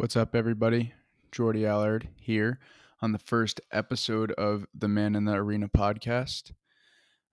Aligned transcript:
What's 0.00 0.16
up, 0.16 0.34
everybody? 0.34 0.94
Jordy 1.30 1.66
Allard 1.66 2.08
here 2.16 2.58
on 3.02 3.12
the 3.12 3.18
first 3.18 3.60
episode 3.70 4.32
of 4.32 4.64
the 4.72 4.88
Man 4.88 5.14
in 5.14 5.26
the 5.26 5.34
Arena 5.34 5.68
podcast. 5.68 6.52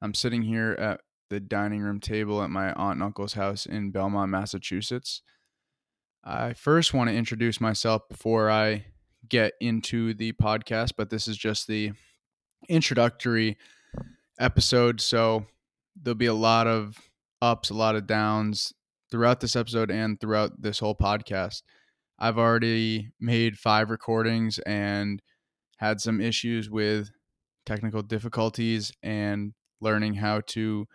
I'm 0.02 0.13
sitting 0.13 0.42
here 0.42 0.74
at 0.74 1.00
the 1.30 1.40
dining 1.40 1.80
room 1.80 2.02
table 2.02 2.44
at 2.44 2.50
my 2.50 2.74
aunt 2.74 2.96
and 2.96 3.04
uncle's 3.04 3.36
house 3.36 3.66
in 3.66 3.92
Belmont, 3.92 4.32
Massachusetts. 4.32 5.22
I 6.26 6.52
first 6.52 6.94
want 6.94 7.10
to 7.10 7.16
introduce 7.16 7.62
myself 7.62 8.01
before 8.10 8.51
I 8.51 8.88
get 9.29 9.54
into 9.62 10.13
the 10.13 10.34
podcast, 10.34 10.92
but 10.97 11.10
this 11.10 11.29
is 11.29 11.38
just 11.38 11.68
the 11.68 11.94
introductory 12.68 13.56
episode. 14.42 14.99
So 14.99 15.46
there'll 15.96 16.16
be 16.16 16.26
a 16.26 16.34
lot 16.34 16.68
of 16.68 16.98
ups, 17.41 17.70
a 17.70 17.76
lot 17.76 17.95
of 17.95 18.08
downs 18.08 18.73
throughout 19.09 19.40
this 19.40 19.55
episode 19.55 19.90
and 19.90 20.20
throughout 20.20 20.62
this 20.62 20.80
whole 20.80 20.95
podcast. 20.95 21.62
I've 22.20 22.38
already 22.38 23.12
made 23.20 23.58
five 23.58 23.90
recordings 23.90 24.60
and 24.60 25.22
had 25.78 26.02
some 26.02 26.20
issues 26.20 26.70
with 26.70 27.12
technical 27.66 28.02
difficulties 28.02 28.91
and 29.04 29.54
learning 29.82 30.16
how 30.16 30.41
to 30.48 30.88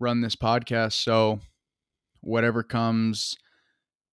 run 0.00 0.20
this 0.20 0.36
podcast. 0.36 0.94
So, 0.94 1.40
whatever 2.20 2.62
comes 2.62 3.36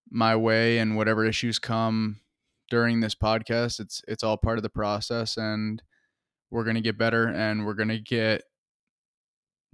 my 0.10 0.36
way 0.36 0.78
and 0.78 0.96
whatever 0.96 1.26
issues 1.26 1.58
come 1.58 2.20
during 2.70 3.00
this 3.00 3.16
podcast, 3.16 3.80
it's 3.80 4.02
it's 4.08 4.24
all 4.24 4.38
part 4.38 4.60
of 4.60 4.64
the 4.64 4.70
process 4.70 5.38
and 5.38 5.82
we're 6.52 6.66
going 6.66 6.76
to 6.76 6.82
get 6.82 6.98
better 6.98 7.28
and 7.28 7.66
we're 7.66 7.74
going 7.74 7.90
to 7.90 8.00
get 8.00 8.44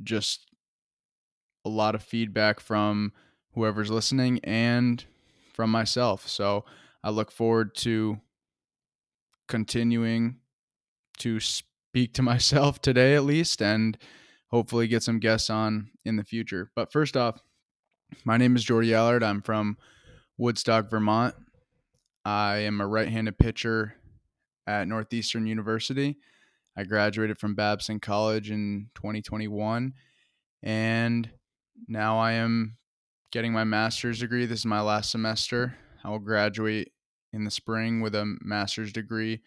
just 0.03 0.45
a 1.65 1.69
lot 1.69 1.95
of 1.95 2.03
feedback 2.03 2.59
from 2.59 3.11
whoever's 3.53 3.89
listening 3.89 4.39
and 4.43 5.03
from 5.53 5.71
myself. 5.71 6.27
So 6.27 6.63
I 7.07 7.09
look 7.09 7.31
forward 7.31 7.73
to 7.75 8.19
continuing 9.47 10.39
to 11.19 11.39
speak 11.39 12.13
to 12.15 12.21
myself 12.31 12.81
today, 12.81 13.15
at 13.15 13.23
least, 13.23 13.61
and 13.61 13.97
hopefully 14.49 14.89
get 14.89 15.03
some 15.03 15.19
guests 15.19 15.49
on 15.49 15.89
in 16.03 16.17
the 16.17 16.25
future. 16.25 16.69
But 16.75 16.91
first 16.91 17.15
off, 17.15 17.41
my 18.25 18.35
name 18.35 18.57
is 18.57 18.63
Jordy 18.65 18.93
Allard. 18.93 19.23
I'm 19.23 19.41
from 19.41 19.77
Woodstock, 20.37 20.89
Vermont. 20.89 21.33
I 22.25 22.57
am 22.57 22.81
a 22.81 22.87
right 22.87 23.07
handed 23.07 23.37
pitcher 23.37 23.93
at 24.67 24.89
Northeastern 24.89 25.47
University. 25.47 26.17
I 26.75 26.83
graduated 26.83 27.39
from 27.39 27.55
Babson 27.55 28.01
College 28.01 28.51
in 28.51 28.89
2021, 28.95 29.93
and 30.61 31.29
now 31.87 32.19
I 32.19 32.33
am 32.33 32.75
getting 33.31 33.53
my 33.53 33.63
master's 33.63 34.19
degree. 34.19 34.45
This 34.45 34.59
is 34.59 34.65
my 34.65 34.81
last 34.81 35.09
semester. 35.09 35.77
I 36.03 36.09
will 36.09 36.19
graduate 36.19 36.91
in 37.37 37.45
the 37.45 37.51
spring 37.51 38.01
with 38.01 38.15
a 38.15 38.37
master's 38.41 38.91
degree 38.91 39.41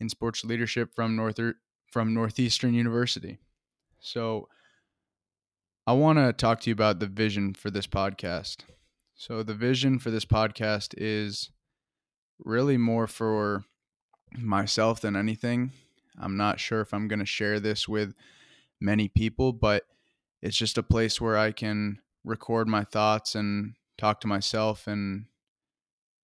in 0.00 0.08
sports 0.08 0.44
leadership 0.44 0.94
from 0.94 1.14
North 1.14 1.38
from 1.90 2.14
Northeastern 2.14 2.74
University. 2.74 3.38
So 4.00 4.48
I 5.86 5.92
want 5.92 6.18
to 6.18 6.32
talk 6.32 6.60
to 6.60 6.70
you 6.70 6.74
about 6.74 6.98
the 6.98 7.06
vision 7.06 7.54
for 7.54 7.70
this 7.70 7.86
podcast. 7.86 8.58
So 9.14 9.42
the 9.42 9.54
vision 9.54 9.98
for 9.98 10.10
this 10.10 10.24
podcast 10.24 10.94
is 10.96 11.50
really 12.38 12.76
more 12.76 13.06
for 13.06 13.64
myself 14.36 15.00
than 15.00 15.16
anything. 15.16 15.72
I'm 16.20 16.36
not 16.36 16.60
sure 16.60 16.80
if 16.80 16.92
I'm 16.92 17.08
going 17.08 17.20
to 17.20 17.26
share 17.26 17.58
this 17.58 17.88
with 17.88 18.14
many 18.80 19.08
people, 19.08 19.52
but 19.52 19.84
it's 20.42 20.56
just 20.56 20.78
a 20.78 20.82
place 20.82 21.20
where 21.20 21.36
I 21.36 21.52
can 21.52 22.00
record 22.24 22.68
my 22.68 22.84
thoughts 22.84 23.34
and 23.34 23.74
talk 23.96 24.20
to 24.20 24.28
myself 24.28 24.86
and 24.86 25.26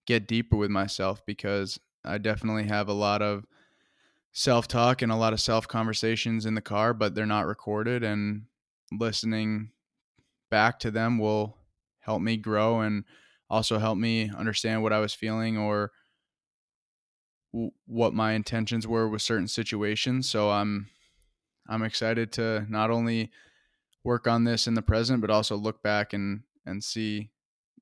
get 0.06 0.28
deeper 0.28 0.56
with 0.56 0.70
myself 0.70 1.24
because 1.26 1.78
I 2.04 2.18
definitely 2.18 2.64
have 2.64 2.88
a 2.88 2.92
lot 2.92 3.22
of 3.22 3.46
self 4.32 4.68
talk 4.68 5.00
and 5.00 5.10
a 5.10 5.16
lot 5.16 5.32
of 5.32 5.40
self 5.40 5.66
conversations 5.66 6.46
in 6.46 6.54
the 6.54 6.60
car, 6.60 6.92
but 6.92 7.14
they're 7.14 7.26
not 7.26 7.46
recorded. 7.46 8.02
And 8.02 8.42
listening 8.92 9.70
back 10.50 10.78
to 10.80 10.90
them 10.90 11.18
will 11.18 11.56
help 12.00 12.20
me 12.20 12.36
grow 12.36 12.80
and 12.80 13.04
also 13.48 13.78
help 13.78 13.96
me 13.96 14.30
understand 14.36 14.82
what 14.82 14.92
I 14.92 15.00
was 15.00 15.14
feeling 15.14 15.56
or 15.56 15.92
what 17.86 18.12
my 18.12 18.32
intentions 18.32 18.86
were 18.86 19.08
with 19.08 19.22
certain 19.22 19.48
situations. 19.48 20.28
So 20.28 20.50
I'm 20.50 20.88
I'm 21.68 21.82
excited 21.82 22.32
to 22.32 22.66
not 22.68 22.90
only 22.90 23.30
work 24.02 24.26
on 24.26 24.44
this 24.44 24.66
in 24.66 24.74
the 24.74 24.82
present, 24.82 25.20
but 25.20 25.30
also 25.30 25.56
look 25.56 25.82
back 25.82 26.12
and 26.12 26.42
and 26.66 26.82
see 26.82 27.30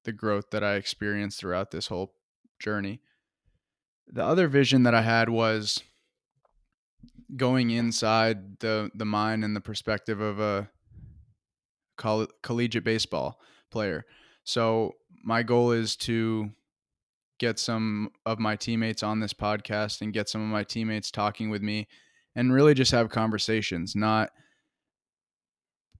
the 0.05 0.13
growth 0.13 0.51
that 0.51 0.65
I 0.65 0.75
experienced 0.75 1.41
throughout 1.41 1.71
this 1.71 1.87
whole 1.87 2.15
journey. 2.59 3.01
The 4.09 4.25
other 4.25 4.49
vision 4.49 4.83
that 4.83 4.95
I 4.95 5.03
had 5.03 5.29
was 5.29 5.83
going 7.37 7.71
inside 7.71 8.59
the 8.61 8.91
the 8.95 9.05
mind 9.05 9.45
and 9.45 9.57
the 9.57 9.61
perspective 9.61 10.21
of 10.21 10.39
a 10.39 10.69
coll- 11.97 12.29
collegiate 12.43 12.85
baseball 12.85 13.41
player. 13.71 14.05
So 14.45 14.97
my 15.25 15.43
goal 15.43 15.73
is 15.73 15.97
to 15.97 16.51
get 17.39 17.59
some 17.59 18.11
of 18.27 18.39
my 18.39 18.57
teammates 18.57 19.03
on 19.03 19.21
this 19.21 19.33
podcast 19.33 20.01
and 20.01 20.13
get 20.13 20.29
some 20.29 20.43
of 20.43 20.49
my 20.49 20.65
teammates 20.65 21.11
talking 21.11 21.51
with 21.51 21.63
me 21.63 21.89
and 22.35 22.53
really 22.53 22.75
just 22.75 22.93
have 22.93 23.09
conversations, 23.09 23.97
not 23.97 24.31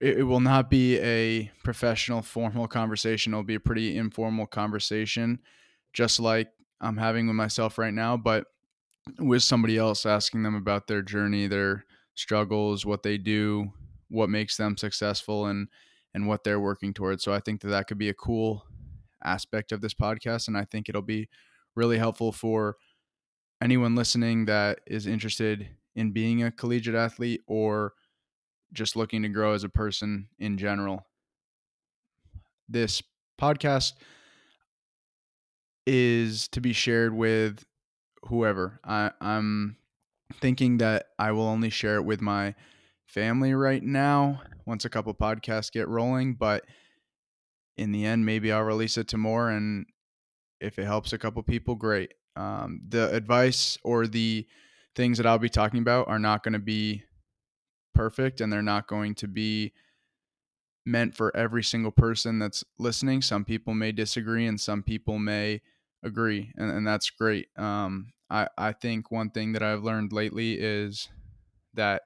it, 0.03 0.19
it 0.19 0.23
will 0.23 0.41
not 0.41 0.69
be 0.69 0.99
a 0.99 1.49
professional 1.63 2.21
formal 2.21 2.67
conversation. 2.67 3.33
It'll 3.33 3.43
be 3.43 3.55
a 3.55 3.59
pretty 3.59 3.97
informal 3.97 4.45
conversation, 4.45 5.39
just 5.93 6.19
like 6.19 6.49
I'm 6.81 6.97
having 6.97 7.27
with 7.27 7.37
myself 7.37 7.77
right 7.77 7.93
now, 7.93 8.17
but 8.17 8.47
with 9.17 9.43
somebody 9.43 9.77
else 9.77 10.05
asking 10.05 10.43
them 10.43 10.55
about 10.55 10.87
their 10.87 11.01
journey, 11.01 11.47
their 11.47 11.85
struggles, 12.15 12.85
what 12.85 13.01
they 13.03 13.17
do, 13.17 13.71
what 14.09 14.29
makes 14.29 14.57
them 14.57 14.77
successful 14.77 15.47
and 15.47 15.69
and 16.13 16.27
what 16.27 16.43
they're 16.43 16.59
working 16.59 16.93
towards. 16.93 17.23
So 17.23 17.33
I 17.33 17.39
think 17.39 17.61
that 17.61 17.69
that 17.69 17.87
could 17.87 17.97
be 17.97 18.09
a 18.09 18.13
cool 18.13 18.67
aspect 19.23 19.71
of 19.71 19.81
this 19.81 19.93
podcast 19.93 20.47
and 20.47 20.57
I 20.57 20.65
think 20.65 20.89
it'll 20.89 21.01
be 21.01 21.29
really 21.75 21.97
helpful 21.97 22.31
for 22.31 22.75
anyone 23.61 23.95
listening 23.95 24.45
that 24.45 24.81
is 24.85 25.07
interested 25.07 25.69
in 25.95 26.11
being 26.11 26.43
a 26.43 26.51
collegiate 26.51 26.93
athlete 26.93 27.41
or 27.47 27.93
just 28.73 28.95
looking 28.95 29.21
to 29.21 29.29
grow 29.29 29.53
as 29.53 29.63
a 29.63 29.69
person 29.69 30.27
in 30.39 30.57
general. 30.57 31.05
This 32.67 33.01
podcast 33.39 33.93
is 35.85 36.47
to 36.49 36.61
be 36.61 36.73
shared 36.73 37.13
with 37.13 37.63
whoever. 38.23 38.79
I, 38.83 39.11
I'm 39.21 39.77
thinking 40.35 40.77
that 40.79 41.07
I 41.19 41.31
will 41.31 41.43
only 41.43 41.69
share 41.69 41.95
it 41.95 42.05
with 42.05 42.21
my 42.21 42.55
family 43.05 43.53
right 43.53 43.83
now 43.83 44.41
once 44.65 44.85
a 44.85 44.89
couple 44.89 45.13
podcasts 45.13 45.71
get 45.71 45.87
rolling, 45.87 46.33
but 46.33 46.63
in 47.77 47.91
the 47.91 48.05
end, 48.05 48.25
maybe 48.25 48.51
I'll 48.51 48.63
release 48.63 48.97
it 48.97 49.07
to 49.09 49.17
more. 49.17 49.49
And 49.49 49.85
if 50.61 50.79
it 50.79 50.85
helps 50.85 51.13
a 51.13 51.17
couple 51.17 51.43
people, 51.43 51.75
great. 51.75 52.13
Um, 52.35 52.81
the 52.87 53.13
advice 53.13 53.77
or 53.83 54.07
the 54.07 54.47
things 54.95 55.17
that 55.17 55.27
I'll 55.27 55.39
be 55.39 55.49
talking 55.49 55.81
about 55.81 56.07
are 56.07 56.19
not 56.19 56.43
going 56.43 56.53
to 56.53 56.59
be 56.59 57.03
perfect 57.93 58.41
and 58.41 58.51
they're 58.51 58.61
not 58.61 58.87
going 58.87 59.15
to 59.15 59.27
be 59.27 59.73
meant 60.85 61.15
for 61.15 61.35
every 61.35 61.63
single 61.63 61.91
person 61.91 62.39
that's 62.39 62.63
listening. 62.77 63.21
Some 63.21 63.45
people 63.45 63.73
may 63.73 63.91
disagree 63.91 64.45
and 64.47 64.59
some 64.59 64.83
people 64.83 65.19
may 65.19 65.61
agree, 66.03 66.51
and, 66.57 66.69
and 66.69 66.85
that's 66.85 67.09
great. 67.09 67.47
Um, 67.57 68.11
I, 68.29 68.47
I 68.57 68.73
think 68.73 69.11
one 69.11 69.29
thing 69.29 69.53
that 69.53 69.63
I've 69.63 69.83
learned 69.83 70.11
lately 70.11 70.53
is 70.53 71.07
that 71.73 72.03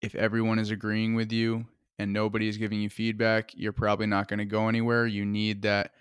if 0.00 0.14
everyone 0.14 0.58
is 0.58 0.70
agreeing 0.70 1.14
with 1.14 1.32
you 1.32 1.66
and 1.98 2.12
nobody 2.12 2.48
is 2.48 2.56
giving 2.56 2.80
you 2.80 2.90
feedback, 2.90 3.52
you're 3.54 3.72
probably 3.72 4.06
not 4.06 4.28
going 4.28 4.38
to 4.38 4.44
go 4.44 4.68
anywhere. 4.68 5.06
You 5.06 5.24
need 5.24 5.62
that 5.62 5.92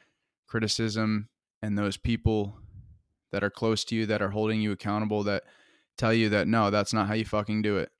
criticism 0.48 1.30
and 1.62 1.78
those 1.78 1.98
people 1.98 2.58
that 3.32 3.44
are 3.44 3.50
close 3.50 3.84
to 3.86 3.96
you 3.96 4.06
that 4.08 4.22
are 4.22 4.30
holding 4.30 4.62
you 4.62 4.72
accountable 4.72 5.24
that 5.24 5.44
tell 5.98 6.14
you 6.14 6.30
that 6.30 6.48
no, 6.48 6.70
that's 6.70 6.94
not 6.94 7.08
how 7.08 7.14
you 7.14 7.26
fucking 7.26 7.62
do 7.62 7.78
it. 7.78 7.92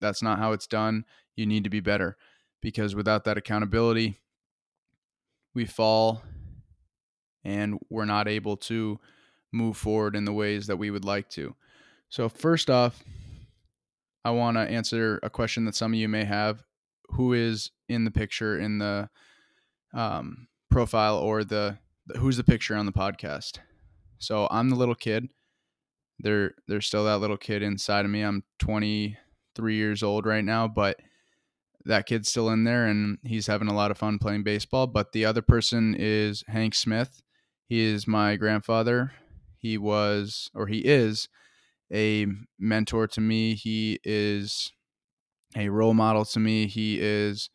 That's 0.00 0.22
not 0.22 0.38
how 0.38 0.52
it's 0.52 0.66
done. 0.66 1.04
You 1.36 1.46
need 1.46 1.64
to 1.64 1.70
be 1.70 1.80
better 1.80 2.16
because 2.60 2.94
without 2.94 3.24
that 3.24 3.38
accountability, 3.38 4.20
we 5.54 5.64
fall 5.64 6.22
and 7.44 7.78
we're 7.90 8.04
not 8.04 8.28
able 8.28 8.56
to 8.56 8.98
move 9.52 9.76
forward 9.76 10.16
in 10.16 10.24
the 10.24 10.32
ways 10.32 10.66
that 10.66 10.76
we 10.76 10.90
would 10.90 11.04
like 11.04 11.28
to. 11.30 11.54
So, 12.08 12.28
first 12.28 12.70
off, 12.70 13.02
I 14.24 14.30
want 14.30 14.56
to 14.56 14.62
answer 14.62 15.20
a 15.22 15.30
question 15.30 15.64
that 15.66 15.76
some 15.76 15.92
of 15.92 15.98
you 15.98 16.08
may 16.08 16.24
have 16.24 16.62
who 17.10 17.32
is 17.32 17.70
in 17.88 18.04
the 18.04 18.10
picture 18.10 18.58
in 18.58 18.78
the 18.78 19.08
um, 19.94 20.48
profile 20.70 21.16
or 21.16 21.44
the, 21.44 21.78
who's 22.18 22.36
the 22.36 22.44
picture 22.44 22.74
on 22.76 22.86
the 22.86 22.92
podcast. 22.92 23.58
So 24.18 24.48
I'm 24.50 24.68
the 24.70 24.76
little 24.76 24.94
kid. 24.94 25.28
There, 26.18 26.54
there's 26.66 26.86
still 26.86 27.04
that 27.04 27.18
little 27.18 27.36
kid 27.36 27.62
inside 27.62 28.04
of 28.04 28.10
me. 28.10 28.22
I'm 28.22 28.42
20, 28.58 29.16
three 29.56 29.76
years 29.76 30.02
old 30.02 30.26
right 30.26 30.44
now, 30.44 30.68
but 30.68 31.00
that 31.84 32.06
kid's 32.06 32.28
still 32.28 32.50
in 32.50 32.64
there 32.64 32.86
and 32.86 33.18
he's 33.24 33.46
having 33.46 33.68
a 33.68 33.74
lot 33.74 33.90
of 33.90 33.98
fun 33.98 34.18
playing 34.18 34.42
baseball. 34.42 34.86
But 34.86 35.12
the 35.12 35.24
other 35.24 35.42
person 35.42 35.96
is 35.98 36.44
Hank 36.48 36.74
Smith. 36.74 37.22
He 37.68 37.80
is 37.80 38.06
my 38.06 38.36
grandfather. 38.36 39.12
He 39.56 39.78
was, 39.78 40.50
or 40.54 40.66
he 40.66 40.78
is, 40.78 41.28
a 41.92 42.26
mentor 42.58 43.06
to 43.08 43.20
me. 43.20 43.54
He 43.54 43.98
is 44.04 44.72
a 45.56 45.68
role 45.68 45.94
model 45.94 46.24
to 46.26 46.40
me. 46.40 46.66
He 46.66 47.00
is 47.00 47.50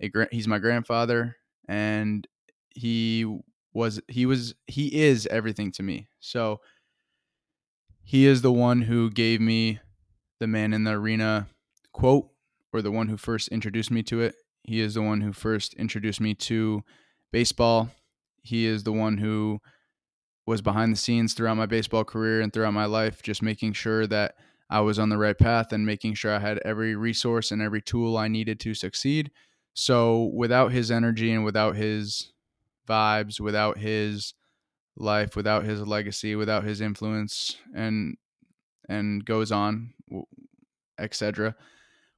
a 0.00 0.10
he's 0.30 0.48
my 0.48 0.58
grandfather, 0.58 1.36
and 1.68 2.26
he 2.70 3.26
was 3.72 4.00
he 4.08 4.26
was 4.26 4.54
he 4.66 5.02
is 5.02 5.26
everything 5.26 5.72
to 5.72 5.82
me. 5.82 6.08
So 6.20 6.60
he 8.02 8.26
is 8.26 8.42
the 8.42 8.52
one 8.52 8.82
who 8.82 9.10
gave 9.10 9.40
me 9.40 9.80
the 10.44 10.48
man 10.48 10.74
in 10.74 10.84
the 10.84 10.90
arena 10.90 11.46
quote 11.94 12.28
or 12.70 12.82
the 12.82 12.90
one 12.90 13.08
who 13.08 13.16
first 13.16 13.48
introduced 13.48 13.90
me 13.90 14.02
to 14.02 14.20
it. 14.20 14.34
He 14.62 14.78
is 14.78 14.92
the 14.92 15.00
one 15.00 15.22
who 15.22 15.32
first 15.32 15.72
introduced 15.72 16.20
me 16.20 16.34
to 16.34 16.84
baseball. 17.32 17.88
He 18.42 18.66
is 18.66 18.84
the 18.84 18.92
one 18.92 19.16
who 19.16 19.60
was 20.46 20.60
behind 20.60 20.92
the 20.92 20.98
scenes 20.98 21.32
throughout 21.32 21.56
my 21.56 21.64
baseball 21.64 22.04
career 22.04 22.42
and 22.42 22.52
throughout 22.52 22.74
my 22.74 22.84
life, 22.84 23.22
just 23.22 23.40
making 23.40 23.72
sure 23.72 24.06
that 24.06 24.34
I 24.68 24.82
was 24.82 24.98
on 24.98 25.08
the 25.08 25.16
right 25.16 25.38
path 25.38 25.72
and 25.72 25.86
making 25.86 26.12
sure 26.12 26.34
I 26.34 26.40
had 26.40 26.58
every 26.58 26.94
resource 26.94 27.50
and 27.50 27.62
every 27.62 27.80
tool 27.80 28.18
I 28.18 28.28
needed 28.28 28.60
to 28.60 28.74
succeed. 28.74 29.30
So, 29.72 30.30
without 30.34 30.72
his 30.72 30.90
energy 30.90 31.32
and 31.32 31.42
without 31.42 31.74
his 31.74 32.34
vibes, 32.86 33.40
without 33.40 33.78
his 33.78 34.34
life, 34.94 35.36
without 35.36 35.64
his 35.64 35.80
legacy, 35.86 36.36
without 36.36 36.64
his 36.64 36.82
influence, 36.82 37.56
and 37.74 38.18
and 38.90 39.24
goes 39.24 39.50
on, 39.50 39.94
etc. 40.98 41.54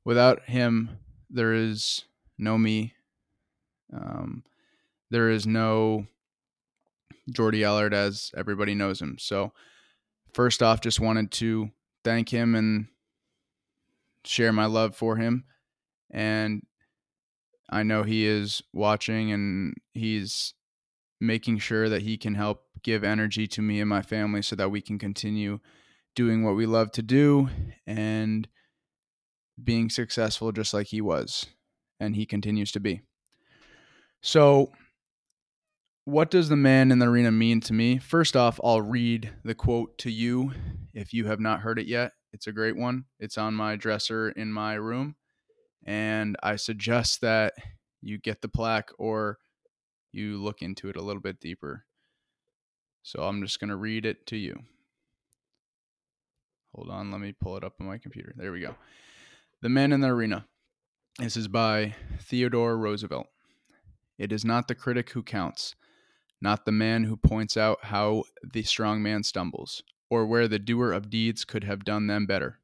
Without 0.04 0.42
him, 0.44 0.98
there 1.30 1.52
is 1.52 2.04
no 2.38 2.58
me. 2.58 2.94
Um, 3.92 4.44
there 5.10 5.30
is 5.30 5.46
no 5.46 6.06
Jordy 7.30 7.64
Allard 7.64 7.94
as 7.94 8.30
everybody 8.36 8.74
knows 8.74 9.00
him. 9.00 9.16
So, 9.18 9.52
first 10.32 10.62
off, 10.62 10.80
just 10.80 11.00
wanted 11.00 11.30
to 11.32 11.70
thank 12.04 12.28
him 12.28 12.54
and 12.54 12.86
share 14.24 14.52
my 14.52 14.66
love 14.66 14.94
for 14.94 15.16
him. 15.16 15.44
And 16.10 16.62
I 17.68 17.82
know 17.82 18.02
he 18.02 18.26
is 18.26 18.62
watching 18.72 19.32
and 19.32 19.74
he's 19.92 20.54
making 21.20 21.58
sure 21.58 21.88
that 21.88 22.02
he 22.02 22.16
can 22.16 22.34
help 22.34 22.62
give 22.82 23.02
energy 23.02 23.46
to 23.48 23.62
me 23.62 23.80
and 23.80 23.88
my 23.88 24.02
family 24.02 24.42
so 24.42 24.54
that 24.56 24.70
we 24.70 24.80
can 24.80 24.98
continue 24.98 25.58
doing 26.16 26.42
what 26.42 26.56
we 26.56 26.66
love 26.66 26.90
to 26.92 27.02
do 27.02 27.48
and 27.86 28.48
being 29.62 29.88
successful 29.88 30.50
just 30.50 30.74
like 30.74 30.88
he 30.88 31.00
was 31.00 31.46
and 32.00 32.16
he 32.16 32.26
continues 32.26 32.72
to 32.72 32.80
be. 32.80 33.02
So, 34.22 34.72
what 36.04 36.30
does 36.30 36.48
the 36.48 36.56
man 36.56 36.90
in 36.90 36.98
the 36.98 37.06
arena 37.06 37.30
mean 37.30 37.60
to 37.60 37.72
me? 37.72 37.98
First 37.98 38.36
off, 38.36 38.60
I'll 38.62 38.80
read 38.80 39.30
the 39.44 39.54
quote 39.54 39.98
to 39.98 40.10
you 40.10 40.52
if 40.94 41.12
you 41.12 41.26
have 41.26 41.40
not 41.40 41.60
heard 41.60 41.78
it 41.78 41.86
yet. 41.86 42.12
It's 42.32 42.46
a 42.46 42.52
great 42.52 42.76
one. 42.76 43.04
It's 43.18 43.38
on 43.38 43.54
my 43.54 43.76
dresser 43.76 44.30
in 44.30 44.52
my 44.52 44.74
room. 44.74 45.16
And 45.84 46.36
I 46.42 46.56
suggest 46.56 47.20
that 47.22 47.54
you 48.02 48.18
get 48.18 48.40
the 48.40 48.48
plaque 48.48 48.90
or 48.98 49.38
you 50.12 50.42
look 50.42 50.62
into 50.62 50.88
it 50.88 50.96
a 50.96 51.02
little 51.02 51.22
bit 51.22 51.40
deeper. 51.40 51.84
So 53.02 53.22
I'm 53.22 53.42
just 53.42 53.60
going 53.60 53.70
to 53.70 53.76
read 53.76 54.06
it 54.06 54.26
to 54.26 54.36
you. 54.36 54.60
Hold 56.76 56.90
on, 56.90 57.10
let 57.10 57.20
me 57.20 57.32
pull 57.32 57.56
it 57.56 57.64
up 57.64 57.74
on 57.80 57.86
my 57.86 57.98
computer. 57.98 58.32
There 58.36 58.52
we 58.52 58.60
go. 58.60 58.76
The 59.62 59.68
Man 59.68 59.92
in 59.92 60.00
the 60.00 60.08
Arena. 60.08 60.46
This 61.18 61.36
is 61.36 61.48
by 61.48 61.94
Theodore 62.20 62.76
Roosevelt. 62.76 63.26
It 64.18 64.30
is 64.30 64.44
not 64.44 64.68
the 64.68 64.74
critic 64.74 65.10
who 65.10 65.22
counts 65.22 65.74
not 66.40 66.64
the 66.64 66.72
man 66.72 67.04
who 67.04 67.16
points 67.16 67.56
out 67.56 67.86
how 67.86 68.24
the 68.42 68.62
strong 68.62 69.02
man 69.02 69.22
stumbles, 69.22 69.82
or 70.10 70.26
where 70.26 70.48
the 70.48 70.58
doer 70.58 70.92
of 70.92 71.10
deeds 71.10 71.44
could 71.44 71.64
have 71.64 71.84
done 71.84 72.06
them 72.06 72.26
better. 72.26 72.60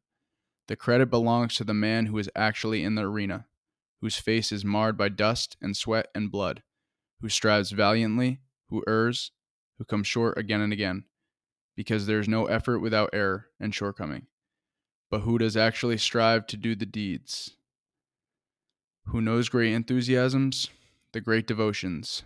The 0.68 0.76
credit 0.76 1.10
belongs 1.10 1.56
to 1.56 1.64
the 1.64 1.74
man 1.74 2.06
who 2.06 2.18
is 2.18 2.30
actually 2.36 2.84
in 2.84 2.94
the 2.94 3.02
arena, 3.02 3.46
whose 4.00 4.16
face 4.16 4.52
is 4.52 4.64
marred 4.64 4.96
by 4.96 5.08
dust 5.08 5.56
and 5.60 5.76
sweat 5.76 6.08
and 6.14 6.30
blood, 6.30 6.62
who 7.20 7.28
strives 7.28 7.70
valiantly, 7.70 8.40
who 8.68 8.84
errs, 8.86 9.32
who 9.78 9.84
comes 9.84 10.06
short 10.06 10.38
again 10.38 10.60
and 10.60 10.72
again, 10.72 11.04
because 11.76 12.06
there 12.06 12.20
is 12.20 12.28
no 12.28 12.46
effort 12.46 12.80
without 12.80 13.10
error 13.12 13.46
and 13.58 13.74
shortcoming, 13.74 14.26
but 15.10 15.20
who 15.20 15.38
does 15.38 15.56
actually 15.56 15.98
strive 15.98 16.46
to 16.46 16.56
do 16.56 16.74
the 16.74 16.86
deeds, 16.86 17.56
who 19.06 19.20
knows 19.20 19.48
great 19.48 19.72
enthusiasms, 19.72 20.68
the 21.12 21.20
great 21.20 21.46
devotions, 21.46 22.22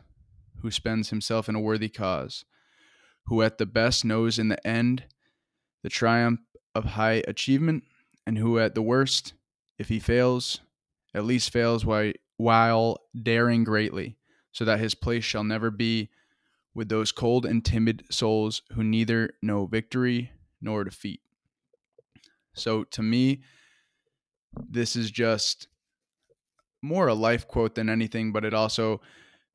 who 0.63 0.71
spends 0.71 1.11
himself 1.11 1.49
in 1.49 1.55
a 1.55 1.61
worthy 1.61 1.89
cause, 1.89 2.45
who 3.27 3.43
at 3.43 3.59
the 3.59 3.67
best 3.67 4.05
knows 4.05 4.39
in 4.39 4.49
the 4.49 4.67
end 4.67 5.05
the 5.83 5.89
triumph 5.89 6.41
of 6.75 6.85
high 6.85 7.23
achievement, 7.27 7.85
and 8.27 8.39
who 8.39 8.59
at 8.59 8.75
the 8.75 8.83
worst, 8.83 9.35
if 9.79 9.89
he 9.89 10.01
fails, 10.01 10.61
at 11.15 11.25
least 11.25 11.53
fails 11.53 11.85
while, 12.37 12.99
daring 13.23 13.65
greatly, 13.65 14.17
so 14.53 14.65
that 14.65 14.81
his 14.81 14.95
place 14.95 15.25
shall 15.25 15.45
never 15.45 15.71
be 15.71 16.11
with 16.77 16.91
those 16.91 17.11
cold 17.11 17.47
and 17.47 17.65
timid 17.65 18.05
souls 18.11 18.61
who 18.73 18.85
neither 18.85 19.31
know 19.43 19.65
victory 19.65 20.31
nor 20.61 20.85
defeat. 20.85 21.21
So 22.55 22.85
to 22.85 23.03
me, 23.03 23.43
this 24.69 24.95
is 24.95 25.11
just 25.11 25.69
more 26.83 27.09
a 27.09 27.15
life 27.15 27.49
quote 27.49 27.75
than 27.75 27.89
anything, 27.89 28.31
but 28.31 28.45
it 28.45 28.53
also 28.53 29.01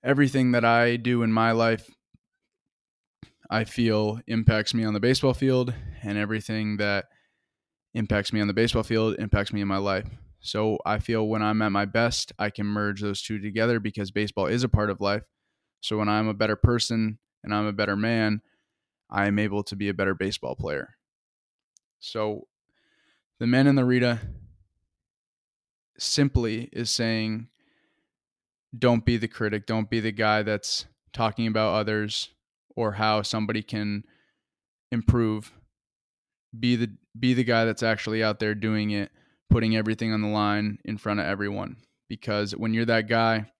everything 0.03 0.51
that 0.53 0.65
I 0.65 0.95
do 0.95 1.21
in 1.21 1.31
my 1.31 1.51
life, 1.51 1.89
I 3.51 3.65
feel 3.65 4.19
impacts 4.27 4.73
me 4.73 4.83
on 4.83 4.95
the 4.95 4.99
baseball 4.99 5.35
field, 5.35 5.73
and 6.01 6.17
everything 6.17 6.77
that 6.77 7.05
impacts 7.93 8.33
me 8.33 8.41
on 8.41 8.47
the 8.47 8.53
baseball 8.53 8.83
field 8.83 9.15
impacts 9.19 9.53
me 9.53 9.61
in 9.61 9.67
my 9.67 9.77
life. 9.77 10.07
So 10.39 10.79
I 10.87 10.97
feel 10.97 11.27
when 11.27 11.43
I'm 11.43 11.61
at 11.61 11.71
my 11.71 11.85
best, 11.85 12.31
I 12.39 12.49
can 12.49 12.65
merge 12.65 13.01
those 13.01 13.21
two 13.21 13.37
together 13.39 13.79
because 13.79 14.09
baseball 14.09 14.47
is 14.47 14.63
a 14.63 14.69
part 14.69 14.89
of 14.89 15.01
life. 15.01 15.21
So 15.81 15.97
when 15.97 16.09
I'm 16.09 16.27
a 16.27 16.33
better 16.33 16.55
person 16.55 17.17
and 17.43 17.53
I'm 17.53 17.65
a 17.65 17.73
better 17.73 17.95
man, 17.95 18.41
I 19.09 19.27
am 19.27 19.39
able 19.39 19.63
to 19.63 19.75
be 19.75 19.89
a 19.89 19.93
better 19.93 20.15
baseball 20.15 20.55
player. 20.55 20.95
So 21.99 22.47
the 23.39 23.47
man 23.47 23.67
in 23.67 23.75
the 23.75 23.83
arena 23.83 24.21
simply 25.97 26.69
is 26.71 26.89
saying 26.89 27.47
don't 28.77 29.03
be 29.03 29.17
the 29.17 29.27
critic. 29.27 29.65
Don't 29.65 29.89
be 29.89 29.99
the 29.99 30.11
guy 30.11 30.43
that's 30.43 30.85
talking 31.11 31.47
about 31.47 31.73
others 31.73 32.29
or 32.75 32.93
how 32.93 33.21
somebody 33.21 33.61
can 33.61 34.03
improve. 34.91 35.51
Be 36.57 36.75
the 36.75 36.91
be 37.19 37.33
the 37.33 37.43
guy 37.43 37.65
that's 37.65 37.83
actually 37.83 38.23
out 38.23 38.39
there 38.39 38.55
doing 38.55 38.91
it, 38.91 39.11
putting 39.49 39.75
everything 39.75 40.13
on 40.13 40.21
the 40.21 40.27
line 40.27 40.77
in 40.85 40.97
front 40.97 41.19
of 41.19 41.25
everyone. 41.25 41.77
Because 42.07 42.55
when 42.55 42.73
you're 42.73 42.85
that 42.85 43.09
guy 43.09 43.51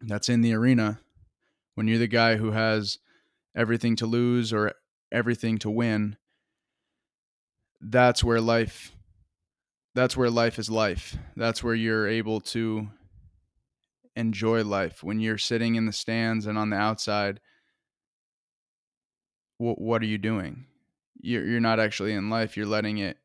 that's 0.00 0.28
in 0.28 0.40
the 0.40 0.54
arena, 0.54 1.00
when 1.74 1.88
you're 1.88 1.98
the 1.98 2.06
guy 2.06 2.36
who 2.36 2.52
has 2.52 2.98
everything 3.56 3.96
to 3.96 4.06
lose 4.06 4.52
or 4.52 4.72
everything 5.12 5.58
to 5.58 5.70
win, 5.70 6.16
that's 7.80 8.24
where 8.24 8.40
life 8.40 8.92
that's 9.94 10.16
where 10.16 10.30
life 10.30 10.58
is 10.58 10.68
life. 10.68 11.16
That's 11.36 11.62
where 11.62 11.74
you're 11.74 12.08
able 12.08 12.40
to 12.40 12.88
enjoy 14.16 14.64
life. 14.64 15.04
When 15.04 15.20
you're 15.20 15.38
sitting 15.38 15.76
in 15.76 15.86
the 15.86 15.92
stands 15.92 16.46
and 16.46 16.58
on 16.58 16.70
the 16.70 16.76
outside 16.76 17.40
what 19.58 19.80
what 19.80 20.02
are 20.02 20.06
you 20.06 20.18
doing? 20.18 20.66
You're 21.20 21.44
you're 21.44 21.60
not 21.60 21.78
actually 21.80 22.12
in 22.12 22.28
life. 22.28 22.56
You're 22.56 22.66
letting 22.66 22.98
it 22.98 23.18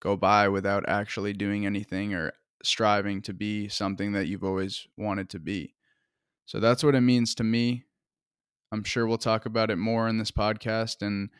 go 0.00 0.16
by 0.16 0.48
without 0.48 0.84
actually 0.86 1.32
doing 1.32 1.64
anything 1.64 2.12
or 2.14 2.32
striving 2.62 3.22
to 3.22 3.32
be 3.32 3.68
something 3.68 4.12
that 4.12 4.26
you've 4.26 4.44
always 4.44 4.86
wanted 4.96 5.30
to 5.30 5.38
be 5.38 5.74
so 6.46 6.60
that's 6.60 6.82
what 6.84 6.94
it 6.94 7.00
means 7.00 7.34
to 7.34 7.44
me 7.44 7.84
i'm 8.70 8.84
sure 8.84 9.06
we'll 9.06 9.18
talk 9.18 9.46
about 9.46 9.70
it 9.70 9.76
more 9.76 10.08
in 10.08 10.18
this 10.18 10.30
podcast 10.30 11.02
and 11.02 11.30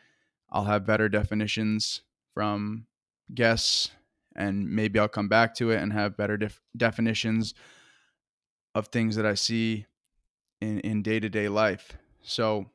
i'll 0.51 0.65
have 0.65 0.87
better 0.87 1.09
definitions 1.09 2.03
from 2.35 2.87
guests 3.35 3.91
and 4.37 4.69
maybe 4.71 4.99
i'll 4.99 5.09
come 5.09 5.29
back 5.29 5.55
to 5.55 5.71
it 5.71 5.81
and 5.81 5.93
have 5.93 6.17
better 6.17 6.37
def- 6.37 6.61
definitions 6.77 7.55
of 8.75 8.89
things 8.89 9.17
that 9.17 9.27
I 9.27 9.35
see 9.35 9.87
in 10.61 10.81
in 10.81 11.03
day 11.03 11.21
to 11.21 11.29
day 11.29 11.49
life. 11.49 11.93
So, 12.23 12.67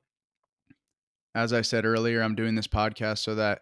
as 1.33 1.53
I 1.53 1.61
said 1.61 1.85
earlier, 1.85 2.21
I'm 2.21 2.35
doing 2.35 2.55
this 2.55 2.67
podcast 2.67 3.19
so 3.19 3.35
that 3.35 3.61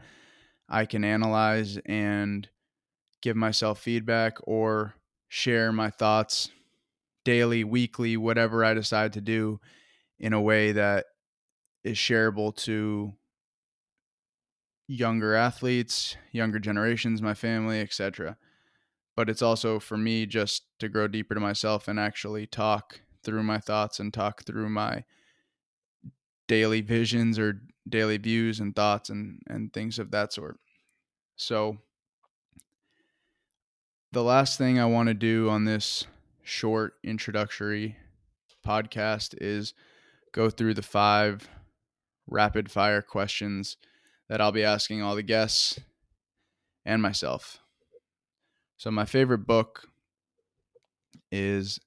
I 0.68 0.86
can 0.86 1.04
analyze 1.04 1.78
and 1.86 2.48
give 3.22 3.36
myself 3.36 3.80
feedback 3.80 4.38
or 4.44 4.96
share 5.30 5.72
my 5.72 5.90
thoughts 5.90 6.50
daily, 7.26 7.66
weekly, 7.66 8.16
whatever 8.16 8.64
I 8.64 8.74
decide 8.74 9.14
to 9.14 9.22
do 9.22 9.60
in 10.18 10.32
a 10.32 10.42
way 10.42 10.72
that 10.72 11.08
is 11.84 11.98
shareable 11.98 12.56
to 12.56 13.14
younger 14.88 15.36
athletes, 15.36 16.16
younger 16.32 16.60
generations, 16.60 17.22
my 17.22 17.34
family, 17.34 17.82
etc 17.82 18.38
but 19.16 19.30
it's 19.30 19.42
also 19.42 19.80
for 19.80 19.98
me 19.98 20.26
just 20.26 20.66
to 20.80 20.90
grow 20.90 21.08
deeper 21.08 21.34
to 21.34 21.40
myself 21.40 21.88
and 21.88 22.00
actually 22.00 22.46
talk 22.46 23.02
through 23.24 23.44
my 23.44 23.60
thoughts 23.60 24.00
and 24.00 24.14
talk 24.14 24.44
through 24.44 24.70
my 24.70 25.04
daily 26.48 26.82
visions 26.82 27.40
or 27.40 27.62
daily 27.88 28.18
views 28.18 28.60
and 28.60 28.76
thoughts 28.76 29.10
and 29.10 29.40
and 29.48 29.74
things 29.74 30.00
of 30.00 30.12
that 30.12 30.34
sort. 30.34 30.60
So 31.38 31.78
the 34.12 34.24
last 34.24 34.58
thing 34.58 34.80
I 34.80 34.86
want 34.86 35.08
to 35.08 35.14
do 35.14 35.50
on 35.50 35.66
this 35.66 36.06
short 36.46 36.94
introductory 37.04 37.98
podcast 38.66 39.34
is 39.42 39.74
go 40.32 40.50
through 40.50 40.76
the 40.76 40.82
five 40.84 41.50
rapid 42.28 42.70
fire 42.72 43.02
questions 43.02 43.78
that 44.30 44.40
I'll 44.40 44.52
be 44.52 44.64
asking 44.64 45.02
all 45.02 45.16
the 45.16 45.24
guests 45.24 45.80
and 46.86 47.02
myself. 47.02 47.60
So, 48.78 48.92
my 48.92 49.06
favorite 49.06 49.48
book 49.48 49.90
is 51.32 51.80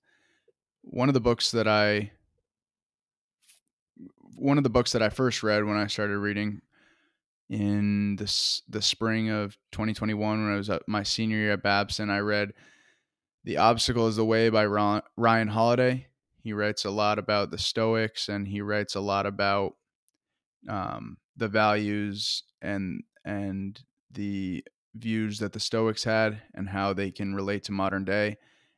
one 0.82 1.08
of 1.08 1.14
the 1.14 1.20
books 1.20 1.52
that 1.52 1.68
I 1.68 2.10
one 4.34 4.58
of 4.58 4.64
the 4.64 4.70
books 4.70 4.92
that 4.92 5.02
I 5.02 5.08
first 5.08 5.42
read 5.42 5.64
when 5.64 5.76
I 5.76 5.86
started 5.86 6.18
reading 6.18 6.62
in 7.48 8.16
this 8.16 8.62
the 8.68 8.82
spring 8.82 9.30
of 9.30 9.56
2021 9.72 10.44
when 10.44 10.52
I 10.52 10.56
was 10.56 10.70
at 10.70 10.82
my 10.88 11.04
senior 11.04 11.36
year 11.36 11.52
at 11.52 11.62
Babson. 11.62 12.10
I 12.10 12.18
read 12.18 12.52
"The 13.48 13.56
Obstacle 13.56 14.06
Is 14.08 14.16
the 14.16 14.26
Way" 14.26 14.50
by 14.50 14.66
Ryan 14.66 15.48
Holiday. 15.48 16.08
He 16.42 16.52
writes 16.52 16.84
a 16.84 16.90
lot 16.90 17.18
about 17.18 17.50
the 17.50 17.56
Stoics, 17.56 18.28
and 18.28 18.46
he 18.46 18.60
writes 18.60 18.94
a 18.94 19.00
lot 19.00 19.24
about 19.24 19.76
um, 20.68 21.16
the 21.34 21.48
values 21.48 22.42
and 22.60 23.04
and 23.24 23.80
the 24.10 24.62
views 24.94 25.38
that 25.38 25.54
the 25.54 25.60
Stoics 25.60 26.04
had 26.04 26.42
and 26.52 26.68
how 26.68 26.92
they 26.92 27.10
can 27.10 27.34
relate 27.34 27.64
to 27.64 27.72
modern 27.72 28.04
day 28.04 28.36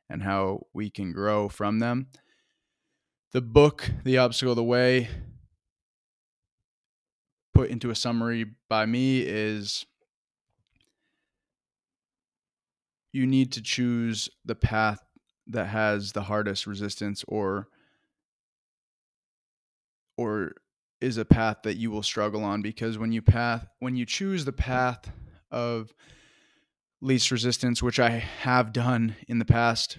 and 0.09 0.23
how 0.23 0.67
we 0.73 0.89
can 0.89 1.11
grow 1.11 1.49
from 1.49 1.79
them. 1.79 2.07
The 3.33 3.41
book, 3.41 3.91
The 4.05 4.19
Obstacle 4.19 4.53
of 4.53 4.55
the 4.55 4.63
Way, 4.63 5.09
put 7.53 7.69
into 7.69 7.89
a 7.89 7.95
summary 7.95 8.45
by 8.69 8.85
me 8.85 9.19
is 9.19 9.85
you 13.11 13.27
need 13.27 13.51
to 13.53 13.61
choose 13.61 14.29
the 14.45 14.55
path 14.55 14.99
that 15.47 15.67
has 15.67 16.11
the 16.11 16.23
hardest 16.23 16.67
resistance 16.67 17.23
or 17.27 17.67
or 20.17 20.53
is 20.99 21.17
a 21.17 21.25
path 21.25 21.57
that 21.63 21.77
you 21.77 21.89
will 21.89 22.03
struggle 22.03 22.43
on 22.43 22.61
because 22.61 22.97
when 22.97 23.11
you 23.11 23.21
path 23.21 23.67
when 23.79 23.95
you 23.95 24.05
choose 24.05 24.45
the 24.45 24.53
path 24.53 25.11
of 25.49 25.93
least 27.01 27.31
resistance 27.31 27.81
which 27.81 27.99
I 27.99 28.09
have 28.09 28.71
done 28.71 29.15
in 29.27 29.39
the 29.39 29.45
past 29.45 29.97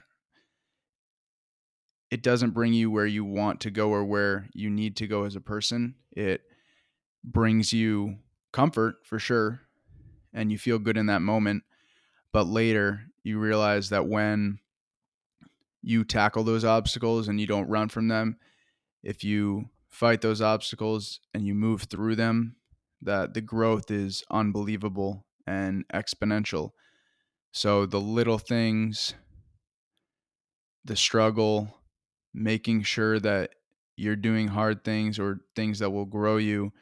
it 2.12 2.23
doesn't 2.23 2.50
bring 2.50 2.75
you 2.75 2.90
where 2.90 3.07
you 3.07 3.25
want 3.25 3.59
to 3.61 3.71
go 3.71 3.88
or 3.88 4.04
where 4.04 4.47
you 4.52 4.69
need 4.69 4.97
to 4.97 5.07
go 5.07 5.25
as 5.25 5.35
a 5.35 5.40
person. 5.40 5.95
It 6.11 6.42
brings 7.25 7.73
you 7.73 8.16
comfort 8.52 8.97
for 9.02 9.19
sure 9.19 9.62
and 10.35 10.52
you 10.52 10.59
feel 10.59 10.78
good 10.78 10.99
in 10.99 11.07
that 11.07 11.23
moment 11.23 11.62
but 12.33 12.47
later 12.47 13.03
you 13.23 13.39
realize 13.39 13.91
that 13.91 14.07
when 14.07 14.59
you 15.83 16.05
tackle 16.05 16.45
those 16.45 16.65
obstacles 16.65 17.29
and 17.29 17.41
you 17.41 17.47
don't 17.47 17.69
run 17.69 17.89
from 17.89 18.09
them 18.09 18.37
if 19.03 19.25
you 19.25 19.69
fight 19.89 20.21
those 20.21 20.41
obstacles 20.41 21.21
and 21.35 21.47
you 21.47 21.55
move 21.55 21.83
through 21.83 22.17
them, 22.17 22.57
that 23.03 23.35
the 23.35 23.41
growth 23.41 23.91
is 23.91 24.25
unbelievable 24.31 25.27
and 25.47 25.85
exponential. 25.93 26.71
So 27.53 27.85
the 27.85 28.01
little 28.01 28.39
things, 28.39 29.15
the 30.85 30.97
struggle, 30.97 31.77
making 32.33 32.83
sure 32.85 33.19
that 33.21 33.51
you're 33.97 34.17
doing 34.17 34.49
hard 34.49 34.85
things 34.85 35.19
or 35.19 35.41
things 35.55 35.81
that 35.81 35.91
will 35.91 36.07
grow 36.07 36.37
you 36.39 36.73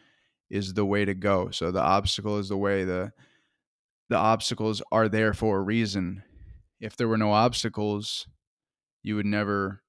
is 0.49 0.75
the 0.75 0.85
way 0.85 1.05
to 1.05 1.15
go. 1.15 1.51
So 1.51 1.71
the 1.71 1.81
obstacle 1.81 2.39
is 2.39 2.51
the 2.51 2.57
way 2.57 2.85
the 2.85 3.13
the 4.11 4.17
obstacles 4.17 4.83
are 4.91 5.09
there 5.09 5.33
for 5.33 5.59
a 5.59 5.63
reason. 5.63 6.25
If 6.81 6.97
there 6.97 7.09
were 7.09 7.17
no 7.17 7.33
obstacles, 7.33 8.27
you 9.03 9.15
would 9.15 9.25
never 9.25 9.83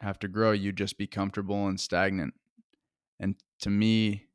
have 0.00 0.18
to 0.20 0.28
grow. 0.28 0.52
You'd 0.52 0.76
just 0.76 0.96
be 0.96 1.08
comfortable 1.08 1.66
and 1.66 1.78
stagnant. 1.78 2.34
And 3.18 3.34
to 3.62 3.70
me, 3.70 4.26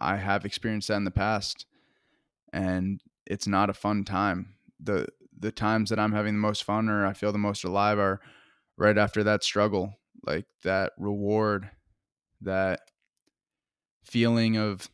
I 0.00 0.16
have 0.16 0.44
experienced 0.44 0.88
that 0.88 0.96
in 0.96 1.04
the 1.04 1.12
past 1.12 1.66
and 2.52 3.00
it's 3.26 3.46
not 3.46 3.70
a 3.70 3.74
fun 3.74 4.04
time. 4.04 4.56
The 4.80 5.06
the 5.36 5.52
times 5.52 5.90
that 5.90 5.98
I'm 5.98 6.12
having 6.12 6.34
the 6.34 6.40
most 6.40 6.64
fun 6.64 6.88
or 6.88 7.06
I 7.06 7.12
feel 7.12 7.32
the 7.32 7.38
most 7.38 7.64
alive 7.64 7.98
are 7.98 8.20
right 8.76 8.98
after 8.98 9.22
that 9.24 9.44
struggle, 9.44 9.94
like 10.26 10.46
that 10.62 10.92
reward, 10.98 11.70
that 12.40 12.80
feeling 14.04 14.56
of 14.56 14.90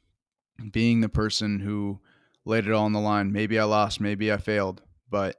being 0.70 1.00
the 1.00 1.08
person 1.08 1.60
who 1.60 2.00
laid 2.44 2.66
it 2.66 2.72
all 2.72 2.84
on 2.84 2.92
the 2.92 3.00
line. 3.00 3.32
Maybe 3.32 3.58
I 3.58 3.64
lost, 3.64 4.00
maybe 4.00 4.32
I 4.32 4.36
failed, 4.36 4.82
but 5.08 5.36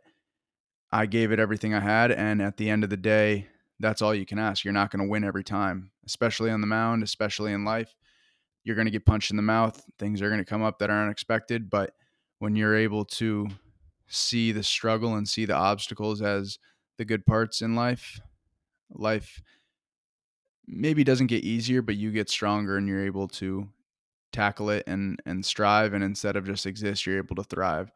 I 0.91 1.05
gave 1.05 1.31
it 1.31 1.39
everything 1.39 1.74
I 1.74 1.79
had 1.79 2.12
and 2.12 2.41
at 2.41 2.58
the 2.58 2.70
end 2.70 2.84
of 2.84 2.89
the 2.89 2.98
day, 2.98 3.48
that's 3.79 4.01
all 4.01 4.13
you 4.13 4.25
can 4.25 4.39
ask. 4.39 4.63
You're 4.63 4.74
not 4.74 4.91
going 4.91 5.03
to 5.03 5.10
win 5.10 5.24
every 5.24 5.43
time, 5.43 5.91
especially 6.05 6.51
on 6.51 6.62
the 6.62 6.67
mound, 6.67 7.03
especially 7.03 7.51
in 7.53 7.65
life. 7.65 7.96
You're 8.63 8.75
going 8.75 8.86
to 8.86 8.91
get 8.91 9.05
punched 9.05 9.31
in 9.31 9.38
the 9.38 9.43
mouth. 9.43 9.81
Things 9.98 10.22
are 10.22 10.29
going 10.29 10.39
to 10.39 10.46
come 10.46 10.62
up 10.62 10.79
that 10.79 10.89
are 10.91 11.03
unexpected. 11.03 11.70
But 11.70 11.93
when 12.39 12.55
you're 12.55 12.75
able 12.75 13.05
to 13.05 13.48
see 14.08 14.51
the 14.51 14.62
struggle 14.62 15.15
and 15.15 15.27
see 15.27 15.46
the 15.46 15.55
obstacles 15.55 16.22
as 16.22 16.60
the 16.98 17.05
good 17.05 17.25
parts 17.25 17.62
in 17.62 17.75
life, 17.75 18.20
life 18.91 19.41
maybe 20.67 21.03
doesn't 21.03 21.27
get 21.27 21.43
easier, 21.43 21.81
but 21.81 21.96
you 21.96 22.12
get 22.12 22.29
stronger 22.29 22.77
and 22.77 22.88
you're 22.88 23.05
able 23.05 23.27
to 23.27 23.67
tackle 24.31 24.69
it 24.69 24.83
and 24.88 25.21
and 25.25 25.45
strive 25.45 25.93
and 25.93 26.03
instead 26.03 26.35
of 26.35 26.45
just 26.45 26.65
exist 26.65 27.05
you're 27.05 27.17
able 27.17 27.35
to 27.35 27.43
thrive 27.43 27.91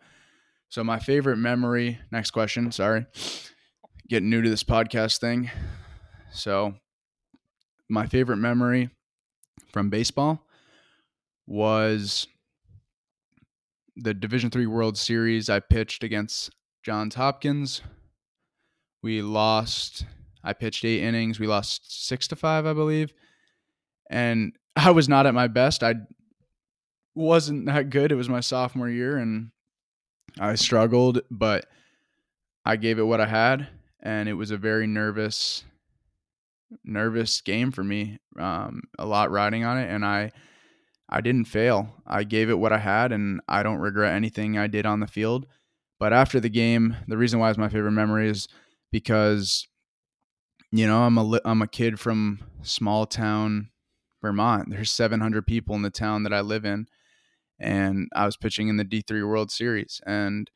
so 0.70 0.84
my 0.84 1.00
favorite 1.00 1.38
memory 1.38 2.00
next 2.12 2.32
question 2.32 2.72
sorry 2.72 3.06
getting 4.08 4.30
new 4.30 4.42
to 4.42 4.50
this 4.50 4.64
podcast 4.64 5.20
thing. 5.20 5.50
So, 6.32 6.76
my 7.90 8.08
favorite 8.08 8.38
memory 8.38 8.90
from 9.72 9.90
baseball 9.90 10.46
was 11.48 12.28
the 13.96 14.14
Division 14.14 14.50
3 14.50 14.66
World 14.66 14.98
Series 14.98 15.50
I 15.50 15.60
pitched 15.60 16.04
against 16.04 16.52
Johns 16.84 17.16
Hopkins. 17.16 17.82
We 19.02 19.22
lost 19.22 20.06
I 20.44 20.54
pitched 20.54 20.86
8 20.86 21.02
innings. 21.02 21.40
We 21.40 21.48
lost 21.48 22.06
6 22.08 22.28
to 22.30 22.36
5, 22.36 22.66
I 22.66 22.74
believe. 22.74 23.14
And 24.10 24.54
I 24.76 24.92
was 24.92 25.08
not 25.08 25.26
at 25.26 25.34
my 25.34 25.48
best. 25.48 25.84
I 25.84 25.96
wasn't 27.16 27.66
that 27.66 27.90
good. 27.90 28.12
It 28.12 28.16
was 28.16 28.30
my 28.30 28.42
sophomore 28.42 28.90
year 28.90 29.18
and 29.18 29.52
I 30.40 30.56
struggled, 30.56 31.22
but 31.32 31.66
I 32.66 32.76
gave 32.76 33.00
it 33.00 33.04
what 33.04 33.22
I 33.22 33.28
had 33.28 33.68
and 34.06 34.30
it 34.30 34.34
was 34.34 34.52
a 34.52 34.58
very 34.58 34.88
nervous 34.88 35.66
nervous 36.84 37.42
game 37.42 37.72
for 37.72 37.84
me 37.84 38.20
um, 38.40 38.82
a 39.00 39.06
lot 39.06 39.32
riding 39.32 39.64
on 39.64 39.78
it 39.78 39.90
and 39.90 40.06
i 40.06 40.32
i 41.10 41.22
didn't 41.22 41.46
fail. 41.46 41.94
I 42.06 42.24
gave 42.24 42.50
it 42.50 42.60
what 42.60 42.74
i 42.74 42.78
had 42.78 43.12
and 43.12 43.42
i 43.48 43.64
don't 43.64 43.80
regret 43.80 44.14
anything 44.14 44.58
i 44.58 44.68
did 44.68 44.86
on 44.86 45.00
the 45.00 45.08
field. 45.08 45.48
But 46.00 46.14
after 46.14 46.40
the 46.40 46.50
game 46.50 46.96
the 47.08 47.18
reason 47.18 47.40
why 47.40 47.50
it's 47.50 47.58
my 47.58 47.70
favorite 47.70 47.92
memory 47.92 48.30
is 48.30 48.48
because 48.92 49.68
you 50.72 50.88
know 50.88 51.04
i'm 51.04 51.18
a 51.18 51.40
i'm 51.46 51.62
a 51.62 51.68
kid 51.68 52.00
from 52.00 52.40
small 52.62 53.06
town 53.06 53.70
vermont. 54.22 54.70
There's 54.70 54.92
700 54.92 55.46
people 55.46 55.76
in 55.76 55.82
the 55.82 55.90
town 55.90 56.24
that 56.24 56.34
i 56.34 56.42
live 56.42 56.66
in 56.66 56.88
and 57.60 58.10
i 58.16 58.26
was 58.26 58.38
pitching 58.38 58.68
in 58.68 58.78
the 58.78 58.86
d3 58.86 59.28
world 59.28 59.52
series 59.52 60.02
and 60.06 60.52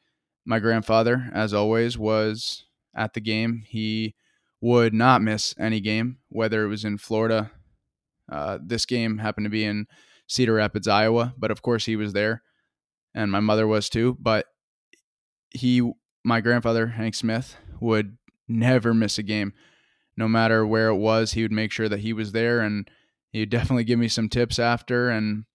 my 0.45 0.59
grandfather 0.59 1.29
as 1.33 1.53
always 1.53 1.97
was 1.97 2.65
at 2.95 3.13
the 3.13 3.21
game. 3.21 3.63
He 3.67 4.15
would 4.61 4.93
not 4.93 5.21
miss 5.21 5.55
any 5.57 5.79
game, 5.79 6.17
whether 6.29 6.63
it 6.63 6.67
was 6.67 6.83
in 6.83 6.97
Florida. 6.97 7.51
Uh, 8.29 8.59
this 8.61 8.85
game 8.85 9.19
happened 9.19 9.45
to 9.45 9.49
be 9.49 9.63
in 9.63 9.87
Cedar 10.27 10.55
Rapids, 10.55 10.87
Iowa, 10.87 11.33
but 11.37 11.51
of 11.51 11.61
course 11.61 11.85
he 11.85 11.95
was 11.95 12.13
there, 12.13 12.43
and 13.15 13.31
my 13.31 13.39
mother 13.39 13.67
was 13.67 13.89
too. 13.89 14.17
But 14.19 14.45
he, 15.49 15.91
my 16.23 16.41
grandfather 16.41 16.87
Hank 16.87 17.15
Smith, 17.15 17.55
would 17.79 18.17
never 18.47 18.93
miss 18.93 19.17
a 19.17 19.23
game, 19.23 19.53
no 20.17 20.27
matter 20.27 20.65
where 20.65 20.89
it 20.89 20.97
was. 20.97 21.31
He 21.31 21.41
would 21.41 21.51
make 21.51 21.71
sure 21.71 21.89
that 21.89 22.01
he 22.01 22.13
was 22.13 22.31
there, 22.31 22.59
and 22.59 22.89
he'd 23.31 23.49
definitely 23.49 23.85
give 23.85 23.97
me 23.97 24.07
some 24.07 24.29
tips 24.29 24.59
after. 24.59 25.09
And 25.09 25.45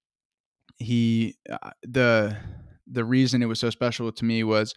he, 0.78 1.36
uh, 1.50 1.70
the 1.82 2.36
the 2.86 3.04
reason 3.04 3.42
it 3.42 3.46
was 3.46 3.60
so 3.60 3.70
special 3.70 4.12
to 4.12 4.24
me 4.24 4.44
was 4.44 4.74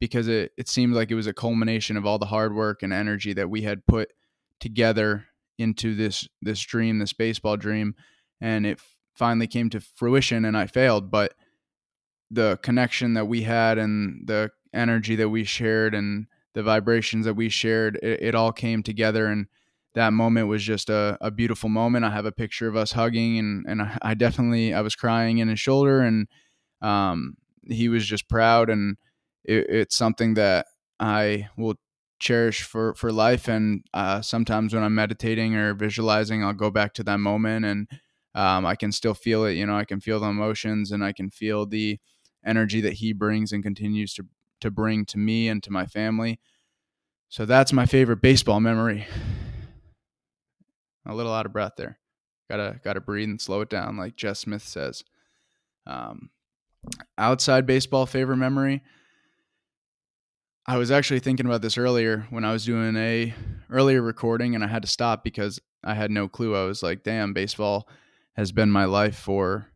because 0.00 0.26
it, 0.26 0.52
it 0.56 0.68
seemed 0.68 0.94
like 0.94 1.10
it 1.10 1.14
was 1.14 1.26
a 1.26 1.34
culmination 1.34 1.96
of 1.96 2.06
all 2.06 2.18
the 2.18 2.26
hard 2.26 2.54
work 2.54 2.82
and 2.82 2.92
energy 2.92 3.32
that 3.34 3.50
we 3.50 3.62
had 3.62 3.86
put 3.86 4.08
together 4.58 5.26
into 5.58 5.94
this 5.94 6.28
this 6.40 6.60
dream, 6.60 6.98
this 6.98 7.12
baseball 7.12 7.56
dream, 7.56 7.94
and 8.40 8.66
it 8.66 8.80
finally 9.14 9.46
came 9.46 9.70
to 9.70 9.80
fruition 9.80 10.44
and 10.44 10.56
I 10.56 10.66
failed, 10.66 11.10
but 11.10 11.34
the 12.30 12.58
connection 12.62 13.14
that 13.14 13.26
we 13.26 13.42
had 13.42 13.78
and 13.78 14.26
the 14.26 14.50
energy 14.72 15.16
that 15.16 15.28
we 15.28 15.44
shared 15.44 15.94
and 15.94 16.26
the 16.54 16.62
vibrations 16.62 17.26
that 17.26 17.34
we 17.34 17.48
shared, 17.48 17.98
it, 18.02 18.22
it 18.22 18.34
all 18.34 18.52
came 18.52 18.82
together 18.82 19.26
and 19.26 19.46
that 19.94 20.12
moment 20.12 20.48
was 20.48 20.62
just 20.62 20.88
a, 20.88 21.18
a 21.20 21.30
beautiful 21.30 21.68
moment. 21.68 22.04
I 22.04 22.10
have 22.10 22.24
a 22.24 22.32
picture 22.32 22.68
of 22.68 22.76
us 22.76 22.92
hugging, 22.92 23.38
and 23.38 23.64
and 23.68 23.82
I, 24.02 24.14
definitely 24.14 24.72
I 24.72 24.80
was 24.80 24.94
crying 24.94 25.38
in 25.38 25.48
his 25.48 25.60
shoulder, 25.60 26.00
and 26.00 26.26
um, 26.80 27.36
he 27.68 27.88
was 27.88 28.06
just 28.06 28.28
proud, 28.28 28.70
and 28.70 28.96
it, 29.44 29.66
it's 29.68 29.96
something 29.96 30.34
that 30.34 30.66
I 30.98 31.48
will 31.56 31.74
cherish 32.18 32.62
for 32.62 32.94
for 32.94 33.12
life. 33.12 33.48
And 33.48 33.84
uh, 33.92 34.22
sometimes 34.22 34.74
when 34.74 34.82
I'm 34.82 34.94
meditating 34.94 35.54
or 35.54 35.74
visualizing, 35.74 36.42
I'll 36.42 36.54
go 36.54 36.70
back 36.70 36.94
to 36.94 37.04
that 37.04 37.18
moment, 37.18 37.64
and 37.66 37.88
um, 38.34 38.64
I 38.64 38.76
can 38.76 38.92
still 38.92 39.14
feel 39.14 39.44
it. 39.44 39.52
You 39.54 39.66
know, 39.66 39.76
I 39.76 39.84
can 39.84 40.00
feel 40.00 40.20
the 40.20 40.28
emotions, 40.28 40.90
and 40.90 41.04
I 41.04 41.12
can 41.12 41.30
feel 41.30 41.66
the 41.66 41.98
energy 42.44 42.80
that 42.80 42.94
he 42.94 43.12
brings 43.12 43.52
and 43.52 43.62
continues 43.62 44.14
to 44.14 44.24
to 44.60 44.70
bring 44.70 45.04
to 45.06 45.18
me 45.18 45.48
and 45.48 45.62
to 45.64 45.70
my 45.70 45.86
family. 45.86 46.40
So 47.28 47.46
that's 47.46 47.72
my 47.72 47.86
favorite 47.86 48.20
baseball 48.22 48.60
memory 48.60 49.06
a 51.06 51.14
little 51.14 51.32
out 51.32 51.46
of 51.46 51.52
breath 51.52 51.72
there. 51.76 51.98
Gotta 52.50 52.80
gotta 52.84 53.00
breathe 53.00 53.28
and 53.28 53.40
slow 53.40 53.60
it 53.62 53.70
down, 53.70 53.96
like 53.96 54.16
Jess 54.16 54.40
Smith 54.40 54.62
says. 54.62 55.02
Um, 55.86 56.30
outside 57.18 57.66
baseball 57.66 58.06
favorite 58.06 58.36
memory. 58.36 58.82
I 60.66 60.76
was 60.76 60.90
actually 60.90 61.20
thinking 61.20 61.46
about 61.46 61.62
this 61.62 61.76
earlier 61.76 62.26
when 62.30 62.44
I 62.44 62.52
was 62.52 62.64
doing 62.64 62.96
a 62.96 63.34
earlier 63.70 64.00
recording, 64.00 64.54
and 64.54 64.62
I 64.62 64.68
had 64.68 64.82
to 64.82 64.88
stop 64.88 65.24
because 65.24 65.60
I 65.82 65.94
had 65.94 66.10
no 66.10 66.28
clue. 66.28 66.54
I 66.54 66.64
was 66.64 66.82
like, 66.82 67.02
"Damn, 67.02 67.32
baseball 67.32 67.88
has 68.34 68.52
been 68.52 68.70
my 68.70 68.84
life 68.84 69.16
for 69.16 69.68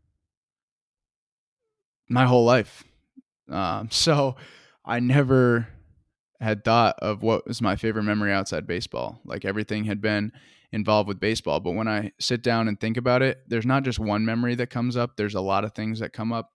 my 2.09 2.25
whole 2.25 2.45
life." 2.45 2.83
Um, 3.49 3.89
so 3.91 4.35
I 4.85 4.99
never 4.99 5.67
had 6.39 6.63
thought 6.63 6.97
of 6.99 7.23
what 7.23 7.47
was 7.47 7.61
my 7.61 7.75
favorite 7.75 8.03
memory 8.03 8.31
outside 8.31 8.67
baseball. 8.67 9.19
Like 9.25 9.43
everything 9.43 9.85
had 9.85 10.01
been 10.01 10.31
involved 10.71 11.07
with 11.07 11.19
baseball. 11.19 11.59
But 11.59 11.71
when 11.71 11.87
I 11.87 12.11
sit 12.19 12.41
down 12.41 12.67
and 12.67 12.79
think 12.79 12.97
about 12.97 13.21
it, 13.21 13.39
there's 13.47 13.65
not 13.65 13.83
just 13.83 13.99
one 13.99 14.25
memory 14.25 14.55
that 14.55 14.69
comes 14.69 14.97
up, 14.97 15.17
there's 15.17 15.35
a 15.35 15.41
lot 15.41 15.63
of 15.63 15.73
things 15.73 15.99
that 15.99 16.13
come 16.13 16.33
up. 16.33 16.51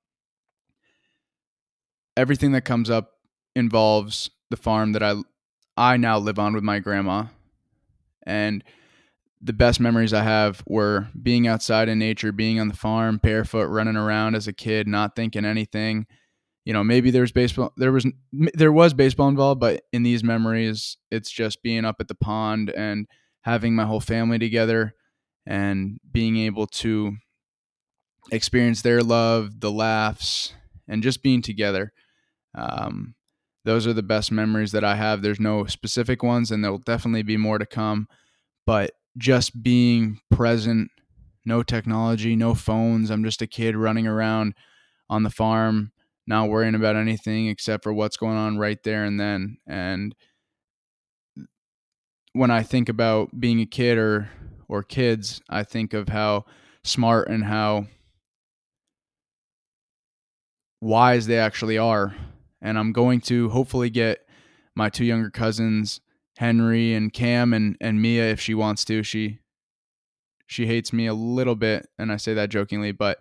Everything 2.16 2.52
that 2.52 2.64
comes 2.64 2.90
up 2.90 3.12
involves 3.56 4.30
the 4.50 4.56
farm 4.56 4.92
that 4.92 5.02
I 5.02 5.14
I 5.76 5.96
now 5.96 6.18
live 6.18 6.38
on 6.38 6.52
with 6.54 6.62
my 6.62 6.78
grandma. 6.78 7.24
And 8.26 8.62
the 9.40 9.52
best 9.52 9.80
memories 9.80 10.12
I 10.12 10.22
have 10.22 10.62
were 10.66 11.08
being 11.20 11.46
outside 11.48 11.88
in 11.88 11.98
nature, 11.98 12.30
being 12.30 12.60
on 12.60 12.68
the 12.68 12.76
farm, 12.76 13.18
barefoot, 13.22 13.66
running 13.66 13.96
around 13.96 14.36
as 14.36 14.46
a 14.46 14.52
kid, 14.52 14.86
not 14.86 15.16
thinking 15.16 15.44
anything. 15.44 16.06
You 16.64 16.72
know, 16.72 16.84
maybe 16.84 17.10
there's 17.10 17.32
baseball, 17.32 17.72
there 17.76 17.90
was 17.90 18.06
there 18.32 18.70
was 18.72 18.94
baseball 18.94 19.28
involved, 19.28 19.60
but 19.60 19.82
in 19.92 20.04
these 20.04 20.22
memories, 20.22 20.96
it's 21.10 21.30
just 21.30 21.62
being 21.62 21.84
up 21.84 21.96
at 21.98 22.06
the 22.06 22.14
pond 22.14 22.70
and 22.70 23.08
having 23.42 23.74
my 23.74 23.84
whole 23.84 24.00
family 24.00 24.38
together 24.38 24.94
and 25.46 25.98
being 26.10 26.36
able 26.36 26.66
to 26.66 27.16
experience 28.30 28.82
their 28.82 29.02
love, 29.02 29.60
the 29.60 29.70
laughs, 29.70 30.54
and 30.88 31.02
just 31.02 31.22
being 31.22 31.42
together. 31.42 31.92
Um, 32.54 33.14
those 33.64 33.86
are 33.86 33.92
the 33.92 34.02
best 34.02 34.32
memories 34.32 34.72
that 34.72 34.84
I 34.84 34.96
have. 34.96 35.22
There's 35.22 35.40
no 35.40 35.64
specific 35.66 36.22
ones, 36.22 36.50
and 36.50 36.62
there'll 36.62 36.78
definitely 36.78 37.22
be 37.22 37.36
more 37.36 37.58
to 37.58 37.66
come. 37.66 38.08
But 38.66 38.92
just 39.18 39.62
being 39.62 40.20
present, 40.30 40.90
no 41.44 41.62
technology, 41.62 42.36
no 42.36 42.54
phones. 42.54 43.10
I'm 43.10 43.24
just 43.24 43.42
a 43.42 43.46
kid 43.46 43.76
running 43.76 44.06
around 44.06 44.54
on 45.08 45.22
the 45.22 45.30
farm, 45.30 45.92
not 46.26 46.48
worrying 46.48 46.74
about 46.74 46.96
anything 46.96 47.48
except 47.48 47.82
for 47.82 47.92
what's 47.92 48.16
going 48.16 48.36
on 48.36 48.58
right 48.58 48.82
there 48.82 49.04
and 49.04 49.18
then. 49.18 49.58
And 49.66 50.14
when 52.32 52.50
I 52.50 52.62
think 52.62 52.88
about 52.88 53.38
being 53.38 53.60
a 53.60 53.66
kid 53.66 53.98
or 53.98 54.30
or 54.68 54.82
kids, 54.82 55.40
I 55.50 55.64
think 55.64 55.92
of 55.92 56.08
how 56.08 56.46
smart 56.82 57.28
and 57.28 57.44
how 57.44 57.86
wise 60.80 61.26
they 61.26 61.38
actually 61.38 61.78
are. 61.78 62.14
And 62.60 62.78
I'm 62.78 62.92
going 62.92 63.20
to 63.22 63.50
hopefully 63.50 63.90
get 63.90 64.26
my 64.74 64.88
two 64.88 65.04
younger 65.04 65.30
cousins, 65.30 66.00
Henry 66.38 66.94
and 66.94 67.12
Cam 67.12 67.52
and 67.52 67.76
and 67.80 68.00
Mia 68.00 68.30
if 68.30 68.40
she 68.40 68.54
wants 68.54 68.84
to. 68.86 69.02
She 69.02 69.40
she 70.46 70.66
hates 70.66 70.92
me 70.92 71.06
a 71.06 71.14
little 71.14 71.54
bit 71.54 71.86
and 71.98 72.12
I 72.12 72.16
say 72.16 72.34
that 72.34 72.50
jokingly, 72.50 72.92
but 72.92 73.18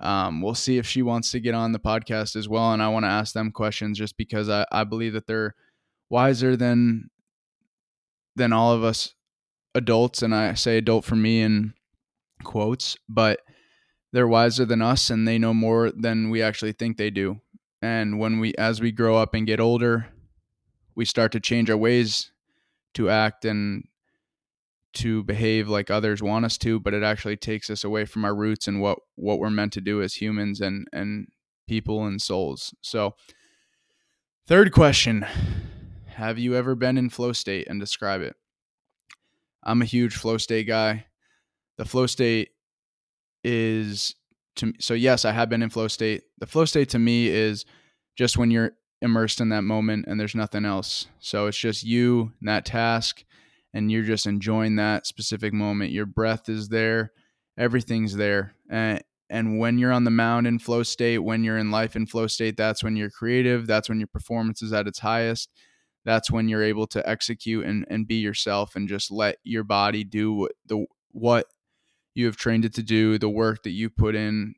um, 0.00 0.42
we'll 0.42 0.54
see 0.54 0.78
if 0.78 0.86
she 0.86 1.02
wants 1.02 1.32
to 1.32 1.40
get 1.40 1.54
on 1.54 1.72
the 1.72 1.80
podcast 1.80 2.36
as 2.36 2.48
well. 2.48 2.72
And 2.72 2.82
I 2.82 2.88
want 2.88 3.04
to 3.04 3.10
ask 3.10 3.34
them 3.34 3.50
questions 3.50 3.98
just 3.98 4.16
because 4.16 4.48
I, 4.48 4.64
I 4.70 4.84
believe 4.84 5.12
that 5.14 5.26
they're 5.26 5.54
wiser 6.08 6.56
than 6.56 7.10
than 8.38 8.52
all 8.52 8.72
of 8.72 8.82
us 8.82 9.14
adults, 9.74 10.22
and 10.22 10.34
I 10.34 10.54
say 10.54 10.78
adult 10.78 11.04
for 11.04 11.16
me 11.16 11.42
in 11.42 11.74
quotes, 12.42 12.96
but 13.08 13.40
they're 14.12 14.28
wiser 14.28 14.64
than 14.64 14.80
us 14.80 15.10
and 15.10 15.28
they 15.28 15.38
know 15.38 15.52
more 15.52 15.90
than 15.90 16.30
we 16.30 16.42
actually 16.42 16.72
think 16.72 16.96
they 16.96 17.10
do. 17.10 17.40
And 17.82 18.18
when 18.18 18.40
we, 18.40 18.54
as 18.54 18.80
we 18.80 18.90
grow 18.90 19.16
up 19.16 19.34
and 19.34 19.46
get 19.46 19.60
older, 19.60 20.06
we 20.94 21.04
start 21.04 21.32
to 21.32 21.40
change 21.40 21.70
our 21.70 21.76
ways 21.76 22.32
to 22.94 23.10
act 23.10 23.44
and 23.44 23.84
to 24.94 25.22
behave 25.22 25.68
like 25.68 25.90
others 25.90 26.22
want 26.22 26.44
us 26.44 26.58
to, 26.58 26.80
but 26.80 26.94
it 26.94 27.02
actually 27.02 27.36
takes 27.36 27.70
us 27.70 27.84
away 27.84 28.04
from 28.04 28.24
our 28.24 28.34
roots 28.34 28.66
and 28.66 28.80
what 28.80 28.98
what 29.14 29.38
we're 29.38 29.50
meant 29.50 29.72
to 29.74 29.80
do 29.80 30.02
as 30.02 30.14
humans 30.14 30.60
and 30.60 30.88
and 30.92 31.28
people 31.68 32.04
and 32.04 32.20
souls. 32.20 32.74
So, 32.80 33.14
third 34.46 34.72
question 34.72 35.24
have 36.18 36.36
you 36.36 36.56
ever 36.56 36.74
been 36.74 36.98
in 36.98 37.08
flow 37.08 37.32
state 37.32 37.68
and 37.68 37.78
describe 37.78 38.22
it? 38.22 38.34
I'm 39.62 39.82
a 39.82 39.84
huge 39.84 40.16
flow 40.16 40.36
state 40.36 40.66
guy. 40.66 41.06
The 41.76 41.84
flow 41.84 42.06
state 42.06 42.50
is 43.44 44.16
to 44.56 44.66
me, 44.66 44.72
so 44.80 44.94
yes, 44.94 45.24
I 45.24 45.30
have 45.30 45.48
been 45.48 45.62
in 45.62 45.70
flow 45.70 45.86
state. 45.86 46.24
The 46.38 46.46
flow 46.46 46.64
state 46.64 46.88
to 46.90 46.98
me 46.98 47.28
is 47.28 47.64
just 48.16 48.36
when 48.36 48.50
you're 48.50 48.72
immersed 49.00 49.40
in 49.40 49.50
that 49.50 49.62
moment 49.62 50.06
and 50.08 50.18
there's 50.18 50.34
nothing 50.34 50.64
else. 50.64 51.06
So 51.20 51.46
it's 51.46 51.56
just 51.56 51.84
you 51.84 52.32
and 52.40 52.48
that 52.48 52.64
task 52.64 53.22
and 53.72 53.92
you're 53.92 54.02
just 54.02 54.26
enjoying 54.26 54.74
that 54.74 55.06
specific 55.06 55.52
moment. 55.52 55.92
Your 55.92 56.06
breath 56.06 56.48
is 56.48 56.68
there, 56.68 57.12
everything's 57.56 58.16
there. 58.16 58.54
And 58.68 59.04
and 59.30 59.60
when 59.60 59.78
you're 59.78 59.92
on 59.92 60.02
the 60.02 60.10
mound 60.10 60.48
in 60.48 60.58
flow 60.58 60.82
state, 60.82 61.18
when 61.18 61.44
you're 61.44 61.58
in 61.58 61.70
life 61.70 61.94
in 61.94 62.06
flow 62.06 62.26
state, 62.26 62.56
that's 62.56 62.82
when 62.82 62.96
you're 62.96 63.10
creative, 63.10 63.68
that's 63.68 63.88
when 63.88 64.00
your 64.00 64.08
performance 64.08 64.62
is 64.62 64.72
at 64.72 64.88
its 64.88 64.98
highest 64.98 65.50
that's 66.08 66.30
when 66.30 66.48
you're 66.48 66.62
able 66.62 66.86
to 66.86 67.06
execute 67.08 67.66
and, 67.66 67.84
and 67.90 68.08
be 68.08 68.16
yourself 68.16 68.74
and 68.74 68.88
just 68.88 69.10
let 69.10 69.36
your 69.44 69.64
body 69.64 70.04
do 70.04 70.32
what 70.32 70.52
the 70.66 70.86
what 71.10 71.46
you 72.14 72.24
have 72.26 72.36
trained 72.36 72.64
it 72.64 72.72
to 72.74 72.82
do 72.82 73.18
the 73.18 73.28
work 73.28 73.62
that 73.62 73.70
you 73.70 73.90
put 73.90 74.14
in 74.14 74.54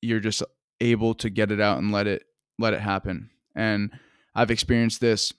you're 0.00 0.20
just 0.20 0.42
able 0.80 1.14
to 1.14 1.28
get 1.28 1.50
it 1.50 1.60
out 1.60 1.78
and 1.78 1.90
let 1.90 2.06
it 2.06 2.24
let 2.58 2.72
it 2.72 2.80
happen 2.80 3.30
and 3.56 3.90
i've 4.34 4.50
experienced 4.50 5.00
this 5.00 5.32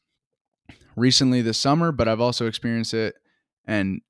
recently 0.96 1.42
this 1.42 1.58
summer 1.58 1.92
but 1.92 2.08
i've 2.08 2.22
also 2.22 2.48
experienced 2.48 2.94
it 2.94 3.16
and 3.66 4.02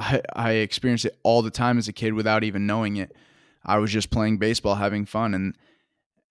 I, 0.00 0.22
I 0.34 0.52
experienced 0.52 1.04
it 1.04 1.18
all 1.22 1.42
the 1.42 1.50
time 1.50 1.76
as 1.76 1.88
a 1.88 1.92
kid 1.92 2.14
without 2.14 2.42
even 2.42 2.66
knowing 2.66 2.96
it. 2.96 3.14
I 3.64 3.76
was 3.76 3.92
just 3.92 4.10
playing 4.10 4.38
baseball, 4.38 4.76
having 4.76 5.04
fun, 5.04 5.34
and 5.34 5.54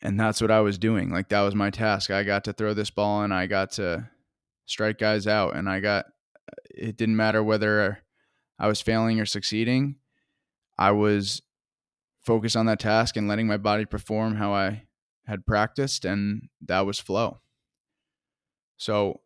and 0.02 0.20
that's 0.20 0.42
what 0.42 0.52
I 0.52 0.62
was 0.62 0.78
doing. 0.78 1.10
Like 1.10 1.30
that 1.30 1.42
was 1.42 1.56
my 1.56 1.70
task. 1.70 2.12
I 2.12 2.24
got 2.24 2.44
to 2.46 2.54
throw 2.54 2.74
this 2.74 2.90
ball 2.90 3.24
and 3.24 3.34
I 3.34 3.48
got 3.48 3.72
to 3.74 4.10
strike 4.66 4.98
guys 4.98 5.28
out 5.28 5.56
and 5.56 5.68
I 5.70 5.80
got 5.80 6.06
uh, 6.06 6.56
it 6.70 6.98
didn't 6.98 7.18
matter 7.18 7.44
whether 7.44 8.00
I 8.58 8.68
was 8.68 8.82
failing 8.82 9.20
or 9.20 9.26
succeeding. 9.26 9.96
I 10.78 10.92
was 10.92 11.42
focused 12.24 12.56
on 12.56 12.66
that 12.68 12.80
task 12.80 13.18
and 13.18 13.28
letting 13.28 13.48
my 13.48 13.58
body 13.58 13.86
perform 13.86 14.36
how 14.36 14.54
I 14.54 14.84
had 15.26 15.46
practiced 15.46 16.06
and 16.06 16.50
that 16.66 16.86
was 16.86 17.00
flow. 17.00 17.42
So 18.78 19.22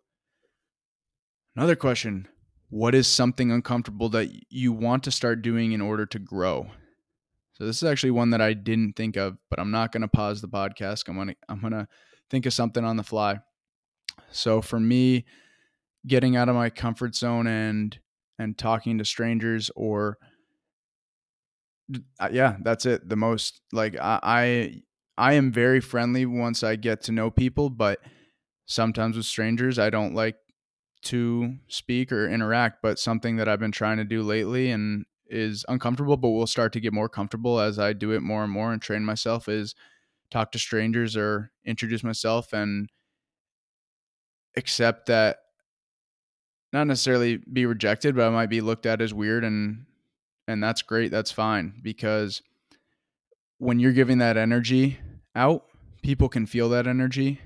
another 1.56 1.76
question, 1.76 2.28
what 2.70 2.96
is 2.96 3.08
something 3.08 3.52
uncomfortable 3.52 4.10
that 4.10 4.32
you 4.50 4.74
want 4.74 5.04
to 5.04 5.12
start 5.12 5.44
doing 5.44 5.74
in 5.74 5.82
order 5.82 6.08
to 6.08 6.18
grow? 6.18 6.72
So 7.64 7.68
this 7.68 7.78
is 7.78 7.88
actually 7.88 8.12
one 8.12 8.32
that 8.32 8.42
I 8.42 8.52
didn't 8.52 8.98
think 8.98 9.16
of, 9.16 9.38
but 9.50 9.58
I'm 9.58 9.72
not 9.72 9.94
going 9.94 10.02
to 10.02 10.10
pause 10.10 10.42
the 10.42 10.50
podcast. 10.50 11.08
I'm 11.08 11.16
going 11.16 11.30
to 11.30 11.36
I'm 11.48 11.62
going 11.62 11.72
to 11.72 11.88
think 12.30 12.46
of 12.46 12.52
something 12.52 12.84
on 12.84 12.98
the 12.98 13.04
fly. 13.04 13.40
So 14.32 14.62
for 14.62 14.82
me, 14.82 15.24
getting 16.06 16.36
out 16.36 16.50
of 16.50 16.56
my 16.56 16.70
comfort 16.70 17.16
zone 17.16 17.48
and 17.48 17.98
and 18.38 18.58
talking 18.58 18.98
to 18.98 19.06
strangers 19.06 19.72
or 19.78 20.18
uh, 22.20 22.28
yeah, 22.34 22.58
that's 22.64 22.86
it. 22.86 23.08
The 23.08 23.16
most 23.16 23.62
like 23.72 23.96
I, 23.96 24.20
I 24.22 24.82
I 25.18 25.34
am 25.36 25.54
very 25.54 25.80
friendly 25.80 26.26
once 26.26 26.64
I 26.64 26.76
get 26.76 27.04
to 27.04 27.14
know 27.14 27.32
people, 27.32 27.70
but 27.70 28.00
sometimes 28.66 29.16
with 29.16 29.26
strangers 29.26 29.80
I 29.80 29.90
don't 29.90 30.14
like 30.14 30.36
to 31.04 31.56
speak 31.70 32.12
or 32.12 32.28
interact, 32.28 32.82
but 32.84 33.00
something 33.00 33.38
that 33.38 33.48
I've 33.48 33.62
been 33.62 33.72
trying 33.72 34.00
to 34.00 34.04
do 34.04 34.22
lately 34.22 34.70
and 34.70 35.06
is 35.28 35.66
uncomfortable, 35.68 36.18
but 36.18 36.30
will 36.30 36.48
start 36.48 36.74
to 36.74 36.80
get 36.80 36.94
more 36.94 37.10
comfortable 37.10 37.60
as 37.60 37.80
I 37.80 37.94
do 37.94 38.12
it 38.12 38.22
more 38.22 38.44
and 38.44 38.52
more 38.52 38.74
and 38.74 38.82
train 38.82 39.04
myself 39.04 39.48
is 39.48 39.76
talk 40.32 40.52
to 40.52 40.60
strangers 40.60 41.16
or 41.16 41.52
introduce 41.66 42.04
myself 42.04 42.54
and 42.54 42.90
accept 44.56 45.08
that 45.08 45.38
not 46.72 46.88
necessarily 46.88 47.38
be 47.38 47.66
rejected, 47.66 48.16
but 48.16 48.28
I 48.28 48.30
might 48.32 48.50
be 48.50 48.62
looked 48.62 48.86
at 48.86 49.02
as 49.02 49.14
weird 49.14 49.44
and 49.44 49.86
and 50.48 50.62
that's 50.62 50.82
great. 50.82 51.12
That's 51.12 51.32
fine 51.32 51.80
because 51.82 52.42
when 53.60 53.80
you're 53.80 53.94
giving 53.94 54.18
that 54.18 54.36
energy 54.36 55.00
out, 55.36 55.66
people 56.02 56.28
can 56.28 56.46
feel 56.46 56.68
that 56.70 56.86
energy. 56.86 57.40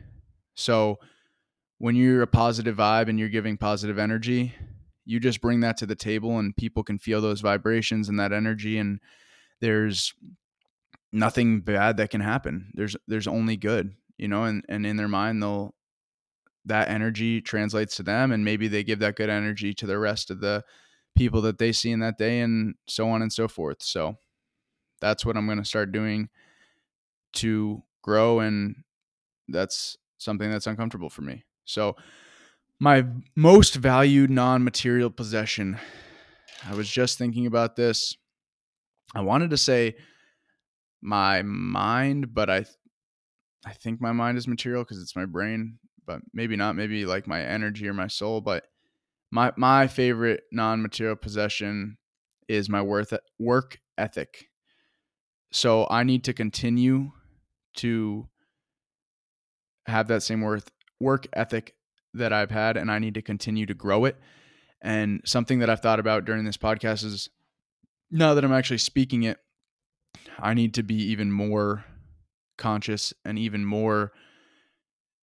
So 0.56 0.98
when 1.78 1.96
you're 1.96 2.24
a 2.24 2.28
positive 2.28 2.78
vibe 2.78 3.08
and 3.08 3.20
you're 3.20 3.30
giving 3.30 3.56
positive 3.56 4.00
energy, 4.00 4.56
you 5.08 5.20
just 5.22 5.42
bring 5.42 5.62
that 5.62 5.78
to 5.78 5.86
the 5.86 5.96
table 5.96 6.38
and 6.38 6.56
people 6.56 6.84
can 6.84 7.00
feel 7.00 7.22
those 7.22 7.40
vibrations 7.40 8.10
and 8.10 8.20
that 8.20 8.34
energy 8.34 8.78
and 8.78 9.00
there's 9.62 10.14
nothing 11.14 11.62
bad 11.62 11.98
that 11.98 12.10
can 12.10 12.22
happen. 12.22 12.72
There's 12.74 12.96
there's 13.08 13.28
only 13.28 13.56
good, 13.56 13.96
you 14.18 14.28
know, 14.28 14.44
and 14.44 14.66
and 14.68 14.86
in 14.86 14.98
their 14.98 15.08
mind 15.08 15.42
they'll 15.42 15.74
that 16.66 16.90
energy 16.90 17.40
translates 17.40 17.96
to 17.96 18.04
them 18.04 18.34
and 18.34 18.44
maybe 18.44 18.68
they 18.68 18.84
give 18.84 19.00
that 19.00 19.16
good 19.16 19.30
energy 19.30 19.74
to 19.74 19.86
the 19.86 19.98
rest 19.98 20.30
of 20.30 20.42
the 20.42 20.66
people 21.16 21.42
that 21.42 21.58
they 21.58 21.72
see 21.72 21.92
in 21.92 22.02
that 22.02 22.18
day 22.18 22.42
and 22.42 22.76
so 22.88 23.10
on 23.10 23.22
and 23.22 23.32
so 23.32 23.48
forth. 23.48 23.82
So 23.82 24.18
that's 25.00 25.26
what 25.26 25.38
I'm 25.38 25.46
going 25.46 25.60
to 25.60 25.66
start 25.66 25.94
doing 25.94 26.28
to 27.36 27.82
grow 28.02 28.42
and 28.42 28.84
that's 29.48 29.98
something 30.18 30.52
that's 30.52 30.68
uncomfortable 30.68 31.10
for 31.10 31.22
me. 31.22 31.46
So 31.64 31.96
my 32.80 33.06
most 33.36 33.76
valued 33.76 34.30
non-material 34.30 35.10
possession. 35.10 35.78
I 36.68 36.76
was 36.76 36.90
just 36.90 37.18
thinking 37.18 37.46
about 37.46 37.76
this. 37.76 38.16
I 39.16 39.22
wanted 39.22 39.52
to 39.52 39.58
say 39.58 39.96
my 41.02 41.42
mind, 41.44 42.34
but 42.34 42.50
I 42.50 42.66
I 43.66 43.74
think 43.74 44.00
my 44.00 44.12
mind 44.12 44.38
is 44.38 44.48
material 44.48 44.84
because 44.84 45.02
it's 45.02 45.16
my 45.16 45.26
brain, 45.26 45.80
but 46.06 46.22
maybe 46.34 46.56
not. 46.56 46.76
Maybe 46.76 47.06
like 47.06 47.28
my 47.28 47.42
energy 47.42 47.88
or 47.88 47.94
my 47.94 48.08
soul. 48.08 48.42
But 48.42 48.66
my 49.32 49.52
my 49.58 49.88
favorite 49.88 50.44
non-material 50.52 51.16
possession 51.16 51.98
is 52.48 52.70
my 52.70 52.82
worth 52.82 53.14
work 53.40 53.80
ethic. 53.98 54.46
So 55.52 55.88
I 55.90 56.04
need 56.04 56.26
to 56.26 56.34
continue 56.34 57.12
to 57.78 58.28
have 59.86 60.08
that 60.10 60.24
same 60.24 60.42
worth 60.42 60.70
work 61.00 61.28
ethic 61.34 61.74
that 62.18 62.34
I've 62.34 62.52
had, 62.52 62.78
and 62.78 62.92
I 62.92 63.00
need 63.00 63.14
to 63.16 63.22
continue 63.22 63.66
to 63.66 63.74
grow 63.74 64.06
it. 64.06 64.18
And 64.82 65.22
something 65.26 65.60
that 65.60 65.70
I've 65.70 65.82
thought 65.82 66.00
about 66.00 66.26
during 66.26 66.46
this 66.46 66.58
podcast 66.58 67.04
is 67.04 67.30
now 68.12 68.34
that 68.34 68.46
I'm 68.46 68.54
actually 68.54 68.78
speaking 68.78 69.24
it, 69.24 69.38
I 70.40 70.54
need 70.54 70.74
to 70.76 70.84
be 70.84 70.96
even 70.96 71.32
more 71.32 71.86
conscious 72.58 73.14
and 73.26 73.38
even 73.38 73.66
more 73.66 74.12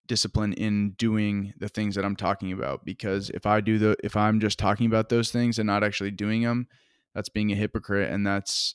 disciplined 0.07 0.55
in 0.55 0.91
doing 0.93 1.55
the 1.59 1.69
things 1.69 1.95
that 1.95 2.05
I'm 2.05 2.17
talking 2.17 2.53
about 2.53 2.85
because 2.85 3.31
if 3.31 3.47
I 3.47 3.61
do 3.61 3.79
the 3.79 3.97
if 4.05 4.17
I'm 4.17 4.39
just 4.39 4.59
talking 4.59 4.87
about 4.87 5.09
those 5.09 5.31
things 5.31 5.59
and 5.59 5.67
not 5.67 5.83
actually 5.83 6.11
doing 6.11 6.43
them 6.43 6.69
that's 7.15 7.31
being 7.31 7.51
a 7.51 7.57
hypocrite 7.57 8.11
and 8.11 8.27
that's 8.27 8.75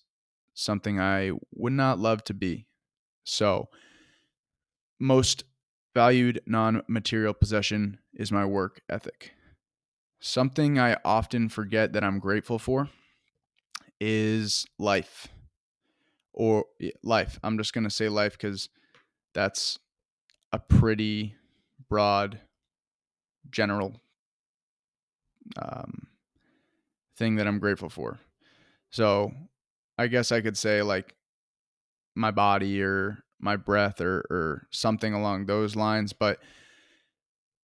something 0.55 0.99
I 0.99 1.32
would 1.53 1.73
not 1.73 1.99
love 1.99 2.23
to 2.25 2.34
be. 2.34 2.65
So 3.23 3.69
most 4.99 5.43
valued 5.93 6.41
non-material 6.45 7.34
possession 7.34 7.99
is 8.13 8.32
my 8.32 8.45
work 8.45 8.82
ethic. 8.89 9.32
Something 10.21 10.78
I 10.78 10.97
often 11.06 11.49
forget 11.49 11.93
that 11.93 12.04
I'm 12.04 12.19
grateful 12.19 12.60
for 12.60 12.89
is 13.99 14.65
life 14.78 15.28
or 16.34 16.65
life. 17.04 17.39
I'm 17.43 17.58
just 17.58 17.73
going 17.73 17.86
to 17.86 17.89
say 17.89 18.10
life 18.10 18.34
because 18.34 18.69
that's 19.34 19.80
a 20.52 20.60
pretty 20.60 21.36
broad, 21.89 22.39
general 23.49 23.99
um, 25.62 26.08
thing 27.17 27.36
that 27.36 27.47
I'm 27.47 27.60
grateful 27.60 27.89
for. 27.89 28.19
So 28.91 29.32
I 29.97 30.08
guess 30.08 30.32
I 30.32 30.41
could 30.41 30.58
say 30.58 30.82
like 30.82 31.15
my 32.15 32.32
body 32.32 32.82
or 32.82 33.19
my 33.39 33.56
breath 33.56 34.02
or, 34.02 34.25
or 34.30 34.67
something 34.71 35.13
along 35.13 35.45
those 35.45 35.75
lines. 35.75 36.13
But 36.13 36.39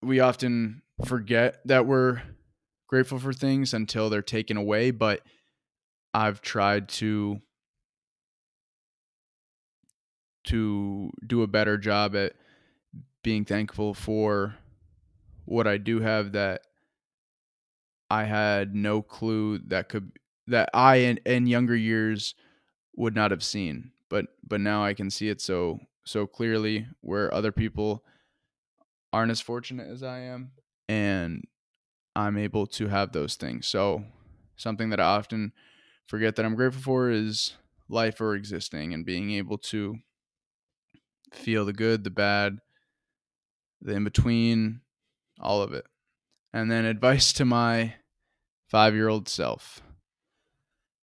we 0.02 0.20
often 0.20 0.82
forget 1.06 1.60
that 1.66 1.86
we're 1.86 2.22
grateful 2.88 3.20
for 3.20 3.34
things 3.34 3.74
until 3.74 4.10
they're 4.10 4.22
taken 4.22 4.58
away. 4.58 4.92
But 4.92 5.22
I've 6.14 6.42
tried 6.42 6.90
to 6.90 7.42
to 10.46 11.12
do 11.26 11.42
a 11.42 11.48
better 11.48 11.78
job 11.78 12.16
at 12.16 12.34
being 13.24 13.44
thankful 13.44 13.94
for 13.94 14.56
what 15.46 15.66
I 15.68 15.78
do 15.78 16.00
have 16.00 16.34
that 16.34 16.62
I 18.10 18.26
had 18.26 18.76
no 18.76 19.02
clue 19.02 19.60
that 19.68 19.90
could 19.90 20.12
that 20.48 20.70
I 20.74 20.98
in, 20.98 21.20
in 21.26 21.48
younger 21.48 21.76
years 21.76 22.36
would 22.96 23.16
not 23.16 23.32
have 23.32 23.44
seen 23.44 23.92
but 24.10 24.28
but 24.48 24.62
now 24.62 24.84
I 24.84 24.94
can 24.94 25.10
see 25.10 25.30
it 25.30 25.41
so 25.41 25.80
so 26.06 26.28
clearly 26.28 26.88
where 27.02 27.34
other 27.34 27.52
people 27.52 28.04
aren't 29.12 29.32
as 29.32 29.41
fortunate 29.41 29.88
as 29.88 30.04
I 30.04 30.20
am 30.20 30.52
and 30.88 31.44
I'm 32.15 32.38
able 32.38 32.68
to 32.68 32.88
have 32.88 33.12
those 33.12 33.36
things. 33.36 33.68
So 33.68 34.06
something 34.56 34.89
that 34.89 35.00
I 35.00 35.04
often 35.04 35.52
forget 36.08 36.36
that 36.36 36.46
I'm 36.46 36.56
grateful 36.56 36.82
for 36.82 37.10
is 37.10 37.54
life 37.89 38.22
or 38.22 38.36
existing 38.36 38.94
and 38.94 39.06
being 39.06 39.32
able 39.32 39.58
to 39.58 39.98
feel 41.34 41.65
the 41.65 41.74
good, 41.74 42.04
the 42.04 42.10
bad, 42.10 42.60
the 43.82 43.94
in 43.94 44.04
between, 44.04 44.82
all 45.39 45.62
of 45.62 45.74
it. 45.74 45.86
And 46.54 46.72
then 46.72 46.86
advice 46.86 47.34
to 47.34 47.46
my 47.46 47.96
five 48.70 48.96
year 48.96 49.10
old 49.10 49.28
self. 49.28 49.82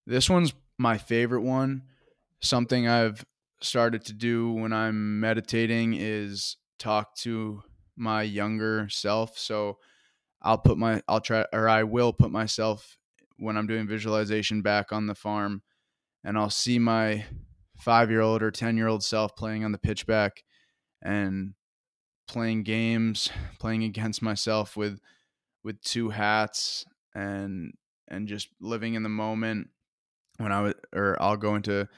This 0.07 0.29
one's 0.29 0.55
my 0.79 0.99
favorite 0.99 1.43
one. 1.43 1.83
Something 2.43 2.89
I've 2.89 3.25
started 3.61 4.05
to 4.07 4.13
do 4.13 4.53
when 4.53 4.73
I'm 4.73 5.21
meditating 5.21 5.95
is 5.95 6.57
talk 6.79 7.15
to 7.19 7.63
my 7.97 8.23
younger 8.23 8.89
self. 8.91 9.39
So 9.39 9.79
I'll 10.43 10.59
put 10.59 10.77
my, 10.77 11.03
I'll 11.09 11.21
try, 11.21 11.47
or 11.53 11.69
I 11.69 11.85
will 11.85 12.13
put 12.13 12.31
myself 12.31 12.99
when 13.37 13.57
I'm 13.57 13.67
doing 13.67 13.87
visualization 13.87 14.63
back 14.63 14.93
on 14.93 15.07
the 15.07 15.15
farm 15.15 15.63
and 16.25 16.37
I'll 16.37 16.51
see 16.51 16.79
my 16.79 17.25
five 17.79 18.11
year 18.11 18.21
old 18.21 18.43
or 18.43 18.51
10 18.51 18.77
year 18.77 18.89
old 18.89 19.03
self 19.03 19.35
playing 19.37 19.65
on 19.65 19.73
the 19.73 19.79
pitchback 19.79 20.31
and 21.03 21.55
playing 22.29 22.63
games, 22.63 23.31
playing 23.59 23.85
against 23.85 24.23
myself 24.23 24.77
with 24.77 25.01
with 25.65 25.81
two 25.83 26.11
hats 26.11 26.85
and 27.15 27.73
and 28.09 28.29
just 28.29 28.49
living 28.61 28.95
in 28.95 29.03
the 29.03 29.09
moment 29.09 29.69
when 30.39 30.53
I 30.53 30.61
was 30.63 30.75
or 30.93 31.21
I'll 31.21 31.37
go 31.37 31.55
into 31.55 31.89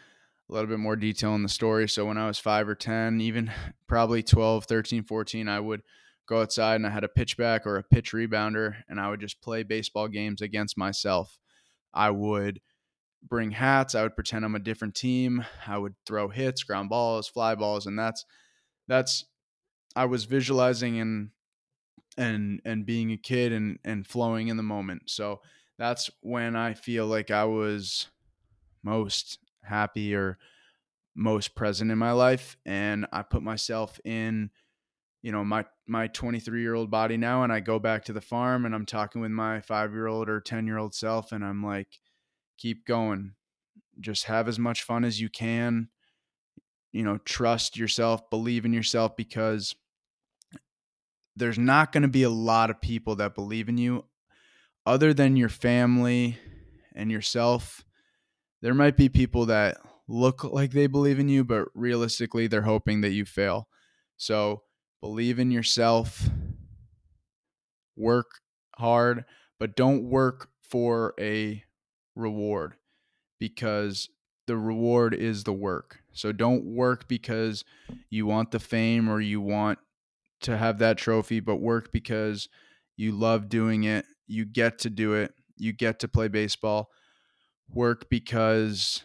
a 0.48 0.52
little 0.52 0.68
bit 0.68 0.78
more 0.78 0.96
detail 0.96 1.34
in 1.34 1.42
the 1.42 1.48
story. 1.48 1.88
So 1.88 2.04
when 2.04 2.18
I 2.18 2.26
was 2.26 2.38
5 2.38 2.68
or 2.68 2.74
10, 2.74 3.20
even 3.20 3.50
probably 3.86 4.22
12, 4.22 4.64
13, 4.64 5.04
14, 5.04 5.48
I 5.48 5.60
would 5.60 5.82
go 6.26 6.40
outside 6.40 6.76
and 6.76 6.86
I 6.86 6.90
had 6.90 7.04
a 7.04 7.08
pitchback 7.08 7.66
or 7.66 7.76
a 7.76 7.82
pitch 7.82 8.12
rebounder 8.12 8.76
and 8.88 9.00
I 9.00 9.10
would 9.10 9.20
just 9.20 9.42
play 9.42 9.62
baseball 9.62 10.08
games 10.08 10.40
against 10.40 10.78
myself. 10.78 11.38
I 11.92 12.10
would 12.10 12.60
bring 13.22 13.52
hats, 13.52 13.94
I 13.94 14.02
would 14.02 14.16
pretend 14.16 14.44
I'm 14.44 14.54
a 14.54 14.60
different 14.60 14.94
team. 14.94 15.44
I 15.66 15.78
would 15.78 15.94
throw 16.06 16.28
hits, 16.28 16.62
ground 16.62 16.88
balls, 16.88 17.28
fly 17.28 17.54
balls 17.54 17.86
and 17.86 17.98
that's 17.98 18.24
that's 18.86 19.24
I 19.96 20.06
was 20.06 20.24
visualizing 20.24 20.98
and 21.00 21.30
and 22.16 22.60
and 22.64 22.86
being 22.86 23.12
a 23.12 23.16
kid 23.16 23.52
and 23.52 23.78
and 23.84 24.06
flowing 24.06 24.48
in 24.48 24.56
the 24.56 24.62
moment. 24.62 25.02
So 25.06 25.40
that's 25.78 26.10
when 26.20 26.56
I 26.56 26.74
feel 26.74 27.06
like 27.06 27.30
I 27.30 27.44
was 27.44 28.08
most 28.82 29.38
happy 29.64 30.14
or 30.14 30.38
most 31.14 31.54
present 31.54 31.90
in 31.90 31.98
my 31.98 32.12
life 32.12 32.56
and 32.66 33.06
I 33.12 33.22
put 33.22 33.42
myself 33.42 34.00
in 34.04 34.50
you 35.22 35.30
know 35.30 35.44
my 35.44 35.64
my 35.86 36.08
23 36.08 36.60
year 36.60 36.74
old 36.74 36.90
body 36.90 37.16
now 37.16 37.44
and 37.44 37.52
I 37.52 37.60
go 37.60 37.78
back 37.78 38.04
to 38.06 38.12
the 38.12 38.20
farm 38.20 38.66
and 38.66 38.74
I'm 38.74 38.86
talking 38.86 39.20
with 39.20 39.30
my 39.30 39.60
5 39.60 39.92
year 39.92 40.06
old 40.06 40.28
or 40.28 40.40
10 40.40 40.66
year 40.66 40.78
old 40.78 40.94
self 40.94 41.30
and 41.30 41.44
I'm 41.44 41.64
like 41.64 42.00
keep 42.58 42.84
going 42.84 43.34
just 44.00 44.24
have 44.24 44.48
as 44.48 44.58
much 44.58 44.82
fun 44.82 45.04
as 45.04 45.20
you 45.20 45.28
can 45.28 45.88
you 46.92 47.04
know 47.04 47.18
trust 47.18 47.76
yourself 47.76 48.28
believe 48.28 48.64
in 48.64 48.72
yourself 48.72 49.16
because 49.16 49.76
there's 51.36 51.58
not 51.58 51.92
going 51.92 52.02
to 52.02 52.08
be 52.08 52.22
a 52.22 52.30
lot 52.30 52.70
of 52.70 52.80
people 52.80 53.16
that 53.16 53.34
believe 53.34 53.68
in 53.68 53.78
you 53.78 54.04
other 54.86 55.12
than 55.14 55.36
your 55.36 55.48
family 55.48 56.38
and 56.94 57.10
yourself. 57.10 57.84
There 58.64 58.72
might 58.72 58.96
be 58.96 59.10
people 59.10 59.44
that 59.46 59.76
look 60.08 60.42
like 60.42 60.70
they 60.70 60.86
believe 60.86 61.18
in 61.18 61.28
you, 61.28 61.44
but 61.44 61.68
realistically, 61.74 62.46
they're 62.46 62.62
hoping 62.62 63.02
that 63.02 63.10
you 63.10 63.26
fail. 63.26 63.68
So 64.16 64.62
believe 65.02 65.38
in 65.38 65.50
yourself, 65.50 66.30
work 67.94 68.40
hard, 68.76 69.26
but 69.60 69.76
don't 69.76 70.04
work 70.04 70.48
for 70.62 71.12
a 71.20 71.62
reward 72.16 72.76
because 73.38 74.08
the 74.46 74.56
reward 74.56 75.12
is 75.12 75.44
the 75.44 75.52
work. 75.52 75.98
So 76.14 76.32
don't 76.32 76.64
work 76.64 77.06
because 77.06 77.66
you 78.08 78.24
want 78.24 78.50
the 78.50 78.60
fame 78.60 79.10
or 79.10 79.20
you 79.20 79.42
want 79.42 79.78
to 80.40 80.56
have 80.56 80.78
that 80.78 80.96
trophy, 80.96 81.40
but 81.40 81.56
work 81.56 81.92
because 81.92 82.48
you 82.96 83.12
love 83.12 83.50
doing 83.50 83.84
it 83.84 84.06
You 84.26 84.46
get 84.46 84.78
to 84.78 84.88
do 84.88 85.12
it. 85.12 85.34
You 85.58 85.74
get 85.74 86.00
to 86.00 86.08
play 86.08 86.28
baseball. 86.28 86.88
Work 87.70 88.08
because 88.08 89.04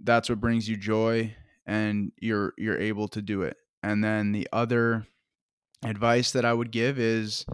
that's 0.00 0.28
what 0.28 0.40
brings 0.40 0.68
you 0.68 0.76
joy 0.76 1.34
and 1.66 2.12
you're 2.20 2.54
you're 2.56 2.78
able 2.78 3.08
to 3.08 3.22
do 3.22 3.42
it. 3.42 3.56
And 3.82 4.02
then 4.02 4.32
the 4.32 4.48
other 4.52 5.06
advice 5.84 6.32
that 6.32 6.44
I 6.44 6.52
would 6.52 6.70
give 6.70 6.98
is 6.98 7.44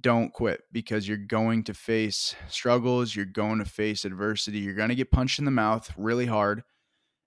don't 0.00 0.32
quit 0.32 0.62
because 0.70 1.08
you're 1.08 1.16
going 1.16 1.64
to 1.64 1.74
face 1.74 2.34
struggles, 2.48 3.14
you're 3.14 3.24
going 3.24 3.58
to 3.58 3.64
face 3.64 4.04
adversity, 4.04 4.60
you're 4.60 4.74
going 4.74 4.88
to 4.88 4.94
get 4.94 5.10
punched 5.10 5.38
in 5.38 5.44
the 5.44 5.50
mouth 5.50 5.92
really 5.96 6.26
hard. 6.26 6.62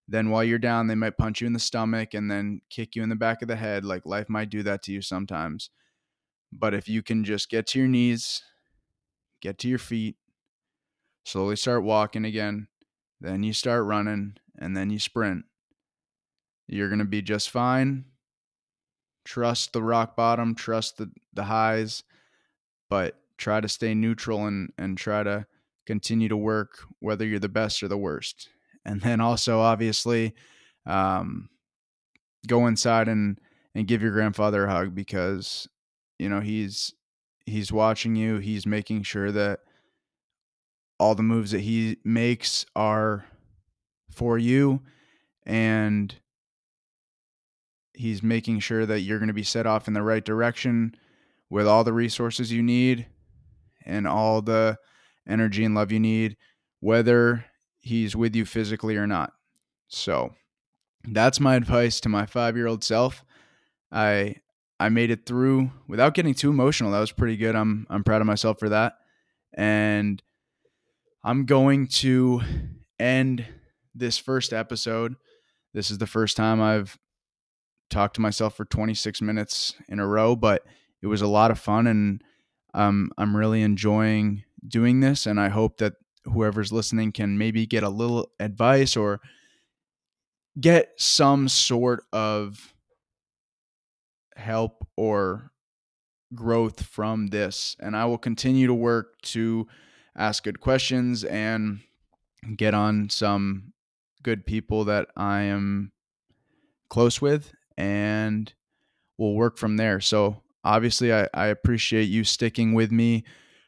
Then 0.08 0.30
while 0.30 0.44
you're 0.44 0.60
down, 0.60 0.88
they 0.88 0.96
might 0.96 1.18
punch 1.18 1.42
you 1.42 1.48
in 1.48 1.54
the 1.54 1.60
stomach 1.60 2.14
and 2.14 2.30
then 2.30 2.62
kick 2.70 2.96
you 2.96 3.04
in 3.04 3.10
the 3.10 3.16
back 3.16 3.42
of 3.42 3.48
the 3.48 3.56
head. 3.56 3.84
Like 3.84 4.06
life 4.06 4.30
might 4.30 4.50
do 4.50 4.64
that 4.64 4.84
to 4.84 4.92
you 4.92 5.02
sometimes. 5.02 5.70
But 6.52 6.74
if 6.74 6.88
you 6.88 7.02
can 7.02 7.24
just 7.24 7.50
get 7.50 7.68
to 7.68 7.80
your 7.80 7.88
knees, 7.88 8.42
get 9.42 9.58
to 9.60 9.68
your 9.68 9.80
feet, 9.80 10.16
slowly 11.26 11.58
start 11.58 11.84
walking 11.84 12.24
again, 12.24 12.68
then 13.20 13.44
you 13.44 13.52
start 13.52 13.84
running, 13.84 14.36
and 14.58 14.78
then 14.78 14.90
you 14.90 15.00
sprint, 15.00 15.44
you're 16.68 16.88
going 16.88 17.00
to 17.00 17.06
be 17.06 17.22
just 17.22 17.50
fine. 17.50 18.06
Trust 19.26 19.74
the 19.74 19.84
rock 19.84 20.16
bottom, 20.16 20.56
trust 20.56 20.98
the, 20.98 21.12
the 21.34 21.46
highs, 21.46 22.04
but 22.90 23.18
try 23.38 23.60
to 23.60 23.68
stay 23.68 23.94
neutral 23.94 24.46
and, 24.46 24.72
and 24.78 24.98
try 24.98 25.24
to 25.24 25.46
continue 25.86 26.30
to 26.30 26.38
work 26.38 26.80
whether 27.00 27.26
you're 27.26 27.40
the 27.40 27.50
best 27.50 27.82
or 27.82 27.88
the 27.88 27.98
worst. 27.98 28.50
And 28.86 29.02
then 29.02 29.20
also, 29.20 29.60
obviously, 29.60 30.36
um, 30.86 31.50
go 32.48 32.68
inside 32.68 33.08
and, 33.08 33.40
and 33.74 33.88
give 33.88 34.04
your 34.04 34.12
grandfather 34.12 34.66
a 34.66 34.72
hug 34.72 34.94
because, 34.94 35.68
you 36.20 36.30
know, 36.30 36.40
he's 36.40 36.94
he's 37.48 37.72
watching 37.72 38.16
you. 38.16 38.38
He's 38.38 38.66
making 38.66 39.04
sure 39.04 39.32
that 39.32 39.62
all 41.00 41.16
the 41.16 41.24
moves 41.24 41.52
that 41.52 41.62
he 41.62 41.98
makes 42.04 42.66
are 42.76 43.26
for 44.12 44.38
you 44.38 44.82
and 45.46 46.16
he's 47.94 48.24
making 48.24 48.60
sure 48.60 48.86
that 48.86 49.02
you're 49.02 49.20
going 49.20 49.28
to 49.28 49.34
be 49.34 49.44
set 49.44 49.68
off 49.68 49.88
in 49.88 49.94
the 49.94 50.02
right 50.02 50.24
direction 50.24 50.96
with 51.50 51.68
all 51.68 51.84
the 51.84 51.94
resources 51.94 52.52
you 52.52 52.64
need 52.64 53.06
and 53.86 54.08
all 54.08 54.42
the 54.42 54.78
energy 55.28 55.64
and 55.64 55.76
love 55.76 55.92
you 55.92 56.00
need 56.00 56.36
whether 56.80 57.46
he's 57.80 58.16
with 58.16 58.36
you 58.36 58.46
physically 58.46 58.98
or 58.98 59.08
not. 59.08 59.34
So 59.88 60.34
that's 61.08 61.40
my 61.40 61.56
advice 61.56 62.00
to 62.02 62.10
my 62.10 62.26
5-year-old 62.26 62.84
self. 62.84 63.24
I 63.92 64.36
i 64.80 64.90
made 64.90 65.10
it 65.10 65.26
through 65.26 65.72
without 65.88 66.14
getting 66.14 66.34
too 66.34 66.50
emotional. 66.50 66.92
That 66.92 67.00
was 67.00 67.12
pretty 67.12 67.38
good. 67.38 67.56
I'm 67.56 67.88
i'm 67.90 68.04
proud 68.04 68.22
of 68.22 68.28
myself 68.28 68.60
for 68.60 68.70
that. 68.70 68.98
And 69.54 70.22
i'm 71.26 71.46
going 71.46 71.88
to 71.88 72.42
end 73.00 73.46
this 73.96 74.18
first 74.18 74.54
episode. 74.54 75.16
This 75.74 75.90
is 75.90 75.98
the 75.98 76.08
first 76.08 76.38
time 76.38 76.62
I've 76.62 76.98
talked 77.90 78.16
to 78.16 78.22
myself 78.22 78.56
for 78.56 78.66
26 78.66 79.22
minutes 79.22 79.76
in 79.88 80.00
a 80.00 80.08
row, 80.08 80.36
but 80.36 80.64
it 81.02 81.08
was 81.08 81.22
a 81.22 81.28
lot 81.28 81.52
of 81.52 81.60
fun 81.60 81.88
and 81.88 82.22
um, 82.74 83.10
I'm 83.18 83.38
really 83.38 83.62
enjoying 83.62 84.44
doing 84.68 85.00
this. 85.00 85.26
And 85.26 85.40
I 85.40 85.48
hope 85.48 85.78
that 85.78 85.94
whoever's 86.26 86.74
listening 86.74 87.14
can 87.14 87.38
maybe 87.38 87.66
get 87.66 87.84
a 87.84 87.90
little 87.90 88.30
advice 88.40 88.98
or 88.98 89.22
get 90.60 90.90
some 90.98 91.48
sort 91.48 92.04
of 92.12 92.74
help 94.36 94.86
or 94.98 95.52
growth 96.34 96.84
from 96.86 97.28
this. 97.28 97.78
And 97.80 97.96
I 97.96 98.06
will 98.06 98.18
continue 98.18 98.68
to 98.68 98.74
work 98.74 99.22
to 99.24 99.68
ask 100.18 100.44
good 100.44 100.60
questions 100.60 101.24
and 101.24 101.80
get 102.56 102.74
on 102.74 103.10
some 103.10 103.74
good 104.24 104.46
people 104.46 104.86
that 104.86 105.08
I 105.16 105.42
am 105.44 105.92
close 106.90 107.22
with 107.22 107.54
and 107.78 108.54
we'll 109.18 109.34
work 109.34 109.58
from 109.58 109.78
there. 109.78 110.00
So 110.00 110.42
obviously 110.64 111.14
I, 111.14 111.28
I 111.34 111.48
appreciate 111.48 112.04
you 112.06 112.24
sticking 112.24 112.74
with 112.74 112.92
me 112.92 113.24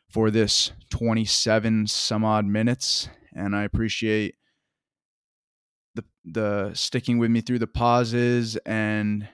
for 0.10 0.32
this 0.32 0.72
27 0.90 1.88
some 1.88 2.24
odd 2.24 2.46
minutes 2.46 3.10
and 3.36 3.56
I 3.56 3.64
appreciate 3.64 4.36
the 5.96 6.04
the 6.26 6.72
sticking 6.74 7.18
with 7.18 7.30
me 7.30 7.42
through 7.42 7.60
the 7.60 7.68
pauses 7.68 8.56
and 8.66 9.28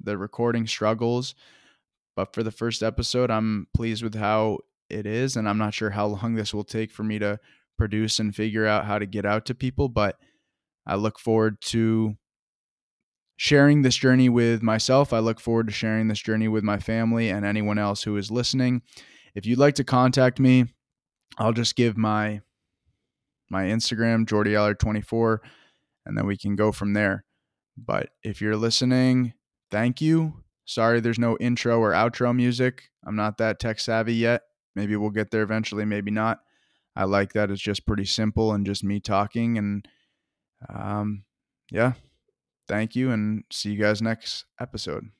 the 0.00 0.18
recording 0.18 0.66
struggles. 0.66 1.34
But 2.16 2.34
for 2.34 2.42
the 2.42 2.50
first 2.50 2.82
episode, 2.82 3.30
I'm 3.30 3.68
pleased 3.74 4.02
with 4.02 4.14
how 4.14 4.58
it 4.92 5.06
is 5.06 5.36
and 5.36 5.48
I'm 5.48 5.58
not 5.58 5.74
sure 5.74 5.90
how 5.90 6.06
long 6.06 6.34
this 6.34 6.52
will 6.52 6.64
take 6.64 6.90
for 6.90 7.02
me 7.02 7.18
to 7.18 7.38
produce 7.78 8.18
and 8.18 8.34
figure 8.34 8.66
out 8.66 8.84
how 8.84 8.98
to 8.98 9.06
get 9.06 9.24
out 9.24 9.46
to 9.46 9.54
people, 9.54 9.88
but 9.88 10.16
I 10.86 10.96
look 10.96 11.18
forward 11.18 11.60
to 11.62 12.16
sharing 13.36 13.82
this 13.82 13.96
journey 13.96 14.28
with 14.28 14.62
myself. 14.62 15.12
I 15.12 15.18
look 15.18 15.40
forward 15.40 15.66
to 15.66 15.72
sharing 15.72 16.08
this 16.08 16.20
journey 16.20 16.48
with 16.48 16.62
my 16.62 16.78
family 16.78 17.28
and 17.28 17.44
anyone 17.44 17.78
else 17.78 18.02
who 18.02 18.16
is 18.16 18.30
listening. 18.30 18.82
If 19.34 19.46
you'd 19.46 19.58
like 19.58 19.74
to 19.76 19.84
contact 19.84 20.38
me, 20.38 20.66
I'll 21.38 21.52
just 21.52 21.76
give 21.76 21.96
my 21.96 22.42
my 23.50 23.64
Instagram, 23.64 24.26
Jordy 24.26 24.54
Allard 24.54 24.80
24, 24.80 25.42
and 26.06 26.16
then 26.16 26.26
we 26.26 26.38
can 26.38 26.56
go 26.56 26.72
from 26.72 26.94
there. 26.94 27.24
But 27.76 28.10
if 28.22 28.40
you're 28.40 28.56
listening, 28.56 29.34
thank 29.70 30.00
you. 30.00 30.42
Sorry 30.64 31.00
there's 31.00 31.18
no 31.18 31.36
intro 31.38 31.80
or 31.80 31.92
outro 31.92 32.34
music. 32.34 32.90
I'm 33.06 33.16
not 33.16 33.38
that 33.38 33.58
tech 33.58 33.80
savvy 33.80 34.14
yet. 34.14 34.42
Maybe 34.74 34.96
we'll 34.96 35.10
get 35.10 35.30
there 35.30 35.42
eventually, 35.42 35.84
maybe 35.84 36.10
not. 36.10 36.40
I 36.94 37.04
like 37.04 37.32
that 37.32 37.50
it's 37.50 37.60
just 37.60 37.86
pretty 37.86 38.04
simple 38.04 38.52
and 38.52 38.66
just 38.66 38.84
me 38.84 39.00
talking 39.00 39.56
and 39.58 39.88
um, 40.68 41.24
yeah, 41.70 41.94
thank 42.68 42.94
you 42.94 43.10
and 43.10 43.44
see 43.50 43.72
you 43.72 43.80
guys 43.80 44.02
next 44.02 44.44
episode. 44.60 45.10